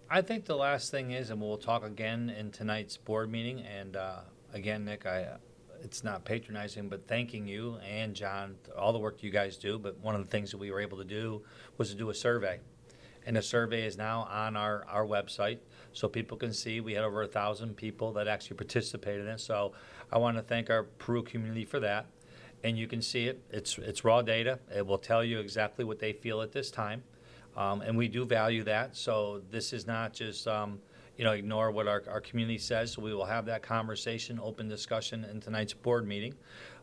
I 0.09 0.21
think 0.21 0.43
the 0.43 0.57
last 0.57 0.91
thing 0.91 1.11
is, 1.11 1.29
and 1.29 1.39
we'll 1.39 1.57
talk 1.57 1.85
again 1.85 2.29
in 2.29 2.51
tonight's 2.51 2.97
board 2.97 3.31
meeting. 3.31 3.61
And 3.61 3.95
uh, 3.95 4.19
again, 4.51 4.83
Nick, 4.83 5.05
I 5.05 5.37
it's 5.83 6.03
not 6.03 6.23
patronizing, 6.23 6.87
but 6.87 7.07
thanking 7.07 7.45
you 7.47 7.77
and 7.87 8.15
John 8.15 8.55
all 8.77 8.93
the 8.93 8.99
work 8.99 9.21
you 9.21 9.29
guys 9.29 9.57
do. 9.57 9.77
But 9.77 9.99
one 9.99 10.15
of 10.15 10.23
the 10.23 10.29
things 10.29 10.51
that 10.51 10.57
we 10.57 10.71
were 10.71 10.79
able 10.79 10.97
to 10.97 11.03
do 11.03 11.43
was 11.77 11.89
to 11.89 11.95
do 11.95 12.09
a 12.09 12.13
survey, 12.13 12.59
and 13.25 13.35
the 13.35 13.41
survey 13.41 13.85
is 13.85 13.97
now 13.97 14.27
on 14.31 14.55
our 14.55 14.85
our 14.87 15.05
website, 15.05 15.59
so 15.91 16.07
people 16.07 16.37
can 16.37 16.53
see. 16.53 16.79
We 16.79 16.93
had 16.93 17.03
over 17.03 17.21
a 17.21 17.27
thousand 17.27 17.75
people 17.75 18.13
that 18.13 18.27
actually 18.27 18.57
participated 18.57 19.25
in 19.25 19.27
it. 19.27 19.39
So 19.39 19.73
I 20.11 20.17
want 20.17 20.37
to 20.37 20.43
thank 20.43 20.69
our 20.69 20.83
Peru 20.83 21.21
community 21.21 21.65
for 21.65 21.79
that. 21.81 22.07
And 22.63 22.77
you 22.77 22.87
can 22.87 23.01
see 23.01 23.27
it. 23.27 23.43
It's 23.51 23.77
it's 23.77 24.05
raw 24.05 24.21
data. 24.21 24.59
It 24.73 24.87
will 24.87 24.97
tell 24.97 25.23
you 25.23 25.39
exactly 25.39 25.83
what 25.83 25.99
they 25.99 26.13
feel 26.13 26.41
at 26.41 26.53
this 26.53 26.71
time, 26.71 27.03
um, 27.57 27.81
and 27.81 27.97
we 27.97 28.07
do 28.07 28.23
value 28.23 28.63
that. 28.63 28.95
So 28.95 29.41
this 29.51 29.73
is 29.73 29.85
not 29.85 30.13
just. 30.13 30.47
Um, 30.47 30.79
you 31.17 31.23
know, 31.23 31.31
ignore 31.31 31.71
what 31.71 31.87
our, 31.87 32.03
our 32.09 32.21
community 32.21 32.57
says. 32.57 32.93
So 32.93 33.01
we 33.01 33.13
will 33.13 33.25
have 33.25 33.45
that 33.45 33.61
conversation, 33.61 34.39
open 34.41 34.67
discussion 34.67 35.23
in 35.25 35.39
tonight's 35.39 35.73
board 35.73 36.07
meeting. 36.07 36.35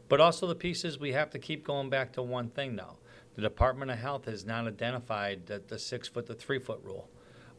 But 0.09 0.21
also 0.21 0.47
the 0.47 0.55
pieces 0.55 0.99
we 0.99 1.13
have 1.13 1.31
to 1.31 1.39
keep 1.39 1.65
going 1.65 1.89
back 1.89 2.13
to 2.15 2.23
one 2.23 2.49
thing 2.51 2.77
though. 2.77 2.97
The 3.37 3.43
Department 3.43 3.91
of 3.91 3.99
Health 3.99 4.25
has 4.25 4.45
not 4.45 4.67
identified 4.67 5.47
the, 5.47 5.63
the 5.67 5.79
six 5.79 6.09
foot 6.09 6.27
to 6.27 6.35
three 6.35 6.59
foot 6.59 6.81
rule. 6.83 7.09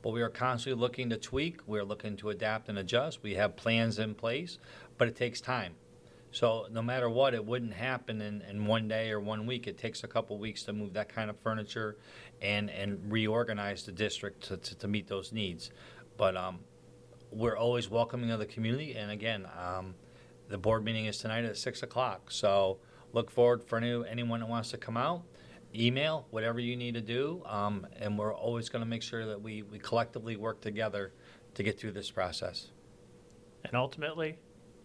But 0.02 0.12
we 0.12 0.22
are 0.22 0.30
constantly 0.30 0.80
looking 0.80 1.10
to 1.12 1.18
tweak. 1.18 1.60
We're 1.68 1.84
looking 1.84 2.18
to 2.18 2.30
adapt 2.30 2.70
and 2.70 2.78
adjust. 2.78 3.22
We 3.24 3.36
have 3.36 3.56
plans 3.56 4.00
in 4.00 4.16
place, 4.16 4.58
but 4.98 5.08
it 5.08 5.16
takes 5.16 5.40
time. 5.40 5.76
So 6.32 6.68
no 6.72 6.82
matter 6.82 7.10
what, 7.10 7.34
it 7.34 7.46
wouldn't 7.46 7.74
happen 7.74 8.22
in, 8.22 8.42
in 8.50 8.66
one 8.66 8.88
day 8.88 9.12
or 9.12 9.20
one 9.20 9.46
week. 9.46 9.68
It 9.68 9.78
takes 9.78 10.04
a 10.04 10.08
couple 10.08 10.38
weeks 10.38 10.64
to 10.64 10.74
move 10.74 10.94
that 10.94 11.10
kind 11.10 11.30
of 11.30 11.38
furniture 11.40 11.98
and, 12.42 12.70
and 12.70 13.00
reorganize 13.12 13.84
the 13.84 13.92
district 13.92 14.44
to, 14.44 14.58
to, 14.58 14.76
to 14.76 14.88
meet 14.88 15.08
those 15.08 15.32
needs. 15.32 15.72
But 16.22 16.38
um, 16.38 16.60
we're 17.32 17.58
always 17.58 17.90
welcoming 17.90 18.30
of 18.30 18.38
the 18.38 18.46
community. 18.46 18.94
And 18.94 19.10
again, 19.10 19.48
um, 19.60 19.96
the 20.50 20.58
board 20.60 20.86
meeting 20.86 21.08
is 21.08 21.18
tonight 21.18 21.46
at 21.46 21.58
six 21.58 21.82
o'clock. 21.82 22.30
So 22.30 22.78
look 23.12 23.32
forward 23.32 23.64
for 23.64 23.80
any, 23.80 24.08
anyone 24.08 24.42
that 24.42 24.46
wants 24.48 24.70
to 24.70 24.78
come 24.78 24.98
out. 24.98 25.24
Email 25.74 26.28
whatever 26.30 26.60
you 26.60 26.76
need 26.76 26.94
to 26.94 27.02
do, 27.02 27.42
um, 27.48 27.88
and 28.00 28.20
we're 28.20 28.36
always 28.36 28.70
going 28.70 28.84
to 28.84 28.88
make 28.88 29.02
sure 29.02 29.26
that 29.26 29.42
we, 29.42 29.64
we 29.64 29.80
collectively 29.80 30.36
work 30.36 30.62
together 30.62 31.12
to 31.56 31.64
get 31.64 31.80
through 31.80 31.94
this 31.94 32.12
process. 32.12 32.68
And 33.66 33.74
ultimately, 33.74 34.38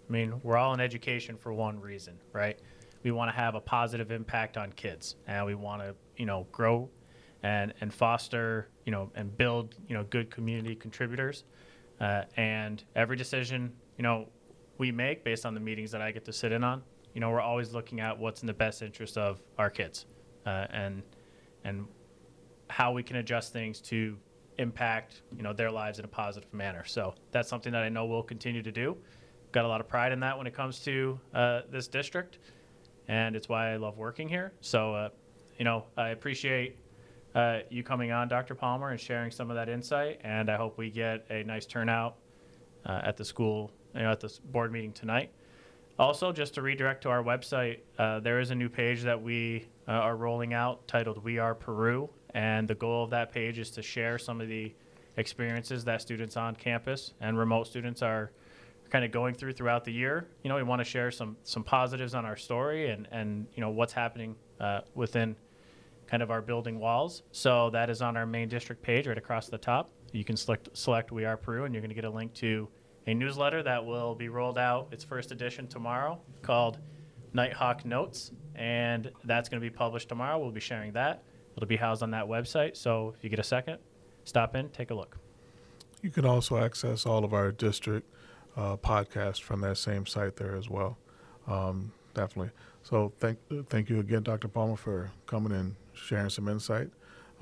I 0.08 0.10
mean, 0.10 0.40
we're 0.42 0.56
all 0.56 0.72
in 0.72 0.80
education 0.80 1.36
for 1.36 1.52
one 1.52 1.78
reason, 1.78 2.14
right? 2.32 2.58
We 3.02 3.10
want 3.10 3.30
to 3.30 3.36
have 3.36 3.54
a 3.54 3.60
positive 3.60 4.10
impact 4.10 4.56
on 4.56 4.72
kids, 4.72 5.16
and 5.26 5.44
we 5.44 5.54
want 5.54 5.82
to, 5.82 5.94
you 6.16 6.24
know, 6.24 6.46
grow 6.50 6.88
and 7.42 7.72
and 7.80 7.92
foster, 7.92 8.68
you 8.84 8.92
know, 8.92 9.10
and 9.14 9.36
build, 9.36 9.74
you 9.88 9.96
know, 9.96 10.04
good 10.04 10.30
community 10.30 10.74
contributors. 10.74 11.44
Uh, 12.00 12.22
and 12.36 12.84
every 12.94 13.16
decision, 13.16 13.72
you 13.96 14.02
know, 14.02 14.28
we 14.78 14.92
make 14.92 15.24
based 15.24 15.46
on 15.46 15.54
the 15.54 15.60
meetings 15.60 15.90
that 15.90 16.02
I 16.02 16.10
get 16.10 16.24
to 16.26 16.32
sit 16.32 16.52
in 16.52 16.62
on, 16.62 16.82
you 17.14 17.20
know, 17.20 17.30
we're 17.30 17.40
always 17.40 17.72
looking 17.72 18.00
at 18.00 18.18
what's 18.18 18.42
in 18.42 18.46
the 18.46 18.52
best 18.54 18.82
interest 18.82 19.16
of 19.16 19.40
our 19.58 19.70
kids, 19.70 20.06
uh, 20.44 20.66
and 20.70 21.02
and 21.64 21.86
how 22.68 22.92
we 22.92 23.02
can 23.02 23.16
adjust 23.16 23.52
things 23.52 23.80
to 23.80 24.18
impact, 24.58 25.22
you 25.36 25.42
know, 25.42 25.52
their 25.52 25.70
lives 25.70 25.98
in 25.98 26.04
a 26.04 26.08
positive 26.08 26.52
manner. 26.52 26.84
So 26.84 27.14
that's 27.30 27.48
something 27.48 27.72
that 27.72 27.82
I 27.82 27.88
know 27.88 28.06
we'll 28.06 28.22
continue 28.22 28.62
to 28.62 28.72
do. 28.72 28.96
Got 29.52 29.64
a 29.64 29.68
lot 29.68 29.80
of 29.80 29.88
pride 29.88 30.12
in 30.12 30.20
that 30.20 30.36
when 30.36 30.46
it 30.46 30.54
comes 30.54 30.80
to 30.80 31.18
uh, 31.34 31.60
this 31.70 31.88
district, 31.88 32.38
and 33.08 33.36
it's 33.36 33.48
why 33.48 33.72
I 33.72 33.76
love 33.76 33.96
working 33.96 34.28
here. 34.28 34.52
So, 34.60 34.94
uh, 34.94 35.08
you 35.58 35.64
know, 35.64 35.84
I 35.96 36.08
appreciate 36.08 36.76
uh, 37.36 37.60
you 37.68 37.82
coming 37.82 38.12
on, 38.12 38.28
Dr. 38.28 38.54
Palmer, 38.54 38.90
and 38.90 38.98
sharing 38.98 39.30
some 39.30 39.50
of 39.50 39.56
that 39.56 39.68
insight. 39.68 40.20
And 40.24 40.50
I 40.50 40.56
hope 40.56 40.78
we 40.78 40.90
get 40.90 41.26
a 41.28 41.44
nice 41.44 41.66
turnout 41.66 42.16
uh, 42.86 43.02
at 43.04 43.18
the 43.18 43.24
school, 43.26 43.70
you 43.94 44.00
know, 44.00 44.10
at 44.10 44.20
this 44.20 44.38
board 44.38 44.72
meeting 44.72 44.92
tonight. 44.92 45.30
Also, 45.98 46.32
just 46.32 46.54
to 46.54 46.62
redirect 46.62 47.02
to 47.02 47.10
our 47.10 47.22
website, 47.22 47.80
uh, 47.98 48.20
there 48.20 48.40
is 48.40 48.50
a 48.50 48.54
new 48.54 48.70
page 48.70 49.02
that 49.02 49.20
we 49.20 49.68
uh, 49.86 49.92
are 49.92 50.16
rolling 50.16 50.54
out 50.54 50.88
titled 50.88 51.22
We 51.22 51.38
Are 51.38 51.54
Peru. 51.54 52.08
And 52.30 52.66
the 52.66 52.74
goal 52.74 53.04
of 53.04 53.10
that 53.10 53.32
page 53.32 53.58
is 53.58 53.70
to 53.72 53.82
share 53.82 54.18
some 54.18 54.40
of 54.40 54.48
the 54.48 54.74
experiences 55.18 55.84
that 55.84 56.00
students 56.00 56.38
on 56.38 56.56
campus 56.56 57.12
and 57.20 57.38
remote 57.38 57.66
students 57.66 58.00
are 58.00 58.32
kind 58.88 59.04
of 59.04 59.10
going 59.10 59.34
through 59.34 59.52
throughout 59.52 59.84
the 59.84 59.92
year. 59.92 60.28
You 60.42 60.48
know, 60.48 60.56
we 60.56 60.62
want 60.62 60.80
to 60.80 60.84
share 60.84 61.10
some 61.10 61.36
some 61.42 61.64
positives 61.64 62.14
on 62.14 62.24
our 62.24 62.36
story 62.36 62.90
and 62.90 63.08
and 63.10 63.46
you 63.54 63.60
know 63.60 63.70
what's 63.70 63.92
happening 63.92 64.36
uh, 64.60 64.80
within 64.94 65.36
kind 66.06 66.22
of 66.22 66.30
our 66.30 66.40
building 66.40 66.78
walls. 66.78 67.22
So 67.32 67.70
that 67.70 67.90
is 67.90 68.02
on 68.02 68.16
our 68.16 68.26
main 68.26 68.48
district 68.48 68.82
page 68.82 69.06
right 69.06 69.18
across 69.18 69.48
the 69.48 69.58
top. 69.58 69.90
You 70.12 70.24
can 70.24 70.36
select, 70.36 70.68
select 70.72 71.12
We 71.12 71.24
Are 71.24 71.36
Peru, 71.36 71.64
and 71.64 71.74
you're 71.74 71.82
going 71.82 71.90
to 71.90 71.94
get 71.94 72.04
a 72.04 72.10
link 72.10 72.32
to 72.34 72.68
a 73.06 73.14
newsletter 73.14 73.62
that 73.62 73.84
will 73.84 74.14
be 74.14 74.28
rolled 74.28 74.58
out, 74.58 74.88
its 74.90 75.04
first 75.04 75.30
edition 75.32 75.66
tomorrow, 75.66 76.20
called 76.42 76.78
Nighthawk 77.32 77.84
Notes. 77.84 78.32
And 78.54 79.10
that's 79.24 79.48
going 79.48 79.60
to 79.60 79.64
be 79.64 79.74
published 79.74 80.08
tomorrow. 80.08 80.38
We'll 80.38 80.50
be 80.50 80.60
sharing 80.60 80.92
that. 80.92 81.22
It'll 81.56 81.68
be 81.68 81.76
housed 81.76 82.02
on 82.02 82.10
that 82.12 82.26
website. 82.26 82.76
So 82.76 83.14
if 83.16 83.22
you 83.22 83.30
get 83.30 83.38
a 83.38 83.44
second, 83.44 83.78
stop 84.24 84.56
in, 84.56 84.68
take 84.70 84.90
a 84.90 84.94
look. 84.94 85.18
You 86.02 86.10
can 86.10 86.24
also 86.24 86.58
access 86.58 87.06
all 87.06 87.24
of 87.24 87.32
our 87.32 87.52
district 87.52 88.08
uh, 88.56 88.76
podcasts 88.76 89.40
from 89.40 89.60
that 89.62 89.76
same 89.78 90.06
site 90.06 90.36
there 90.36 90.56
as 90.56 90.68
well. 90.68 90.98
Um, 91.46 91.92
definitely. 92.14 92.52
So 92.82 93.12
thank 93.18 93.38
thank 93.68 93.90
you 93.90 94.00
again, 94.00 94.22
Dr. 94.22 94.48
Palmer, 94.48 94.76
for 94.76 95.10
coming 95.26 95.52
and 95.52 95.74
sharing 95.96 96.30
some 96.30 96.48
insight. 96.48 96.90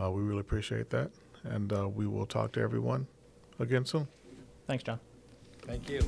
Uh, 0.01 0.11
we 0.11 0.23
really 0.23 0.41
appreciate 0.41 0.91
that, 0.91 1.11
and 1.45 1.73
uh, 1.73 1.89
we 1.89 2.07
will 2.07 2.27
talk 2.27 2.53
to 2.53 2.61
everyone 2.61 3.07
again 3.59 3.85
soon. 3.85 4.09
Thanks, 4.67 4.83
John. 4.85 5.01
Thank 5.63 5.89
you. 5.89 6.01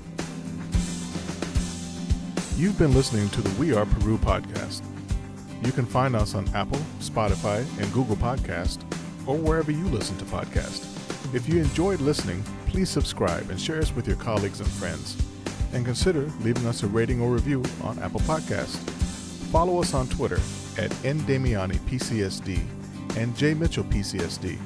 You've 2.57 2.79
been 2.79 2.95
listening 2.95 3.29
to 3.31 3.43
the 3.43 3.61
We 3.61 3.75
Are 3.75 3.87
Peru 3.87 4.19
podcast. 4.19 4.83
You 5.65 5.73
can 5.73 5.87
find 5.87 6.17
us 6.17 6.35
on 6.35 6.49
Apple, 6.55 6.81
Spotify, 7.01 7.59
and 7.81 7.93
Google 7.93 8.17
Podcast, 8.17 8.81
or 9.27 9.37
wherever 9.37 9.71
you 9.71 9.85
listen 9.87 10.17
to 10.19 10.25
podcasts. 10.25 10.93
If 11.35 11.49
you 11.49 11.61
enjoyed 11.61 12.01
listening, 12.01 12.43
please 12.67 12.89
subscribe 12.89 13.51
and 13.51 13.61
share 13.61 13.79
us 13.79 13.95
with 13.95 14.07
your 14.07 14.17
colleagues 14.17 14.61
and 14.61 14.69
friends. 14.69 15.17
And 15.73 15.85
consider 15.85 16.31
leaving 16.41 16.67
us 16.67 16.83
a 16.83 16.87
rating 16.87 17.21
or 17.21 17.31
review 17.31 17.63
on 17.83 17.99
Apple 17.99 18.21
Podcast. 18.21 18.77
Follow 19.51 19.81
us 19.81 19.93
on 19.93 20.09
Twitter 20.09 20.41
at 20.79 20.91
ndamiani 21.03 21.79
PCSD 21.91 22.59
and 23.17 23.35
jmitchellpcsd. 23.37 24.59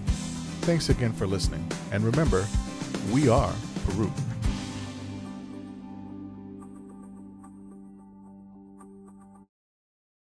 Thanks 0.63 0.89
again 0.89 1.13
for 1.13 1.27
listening, 1.27 1.67
and 1.93 2.05
remember, 2.05 2.45
we 3.13 3.29
are 3.29 3.53
Peru. 3.87 4.11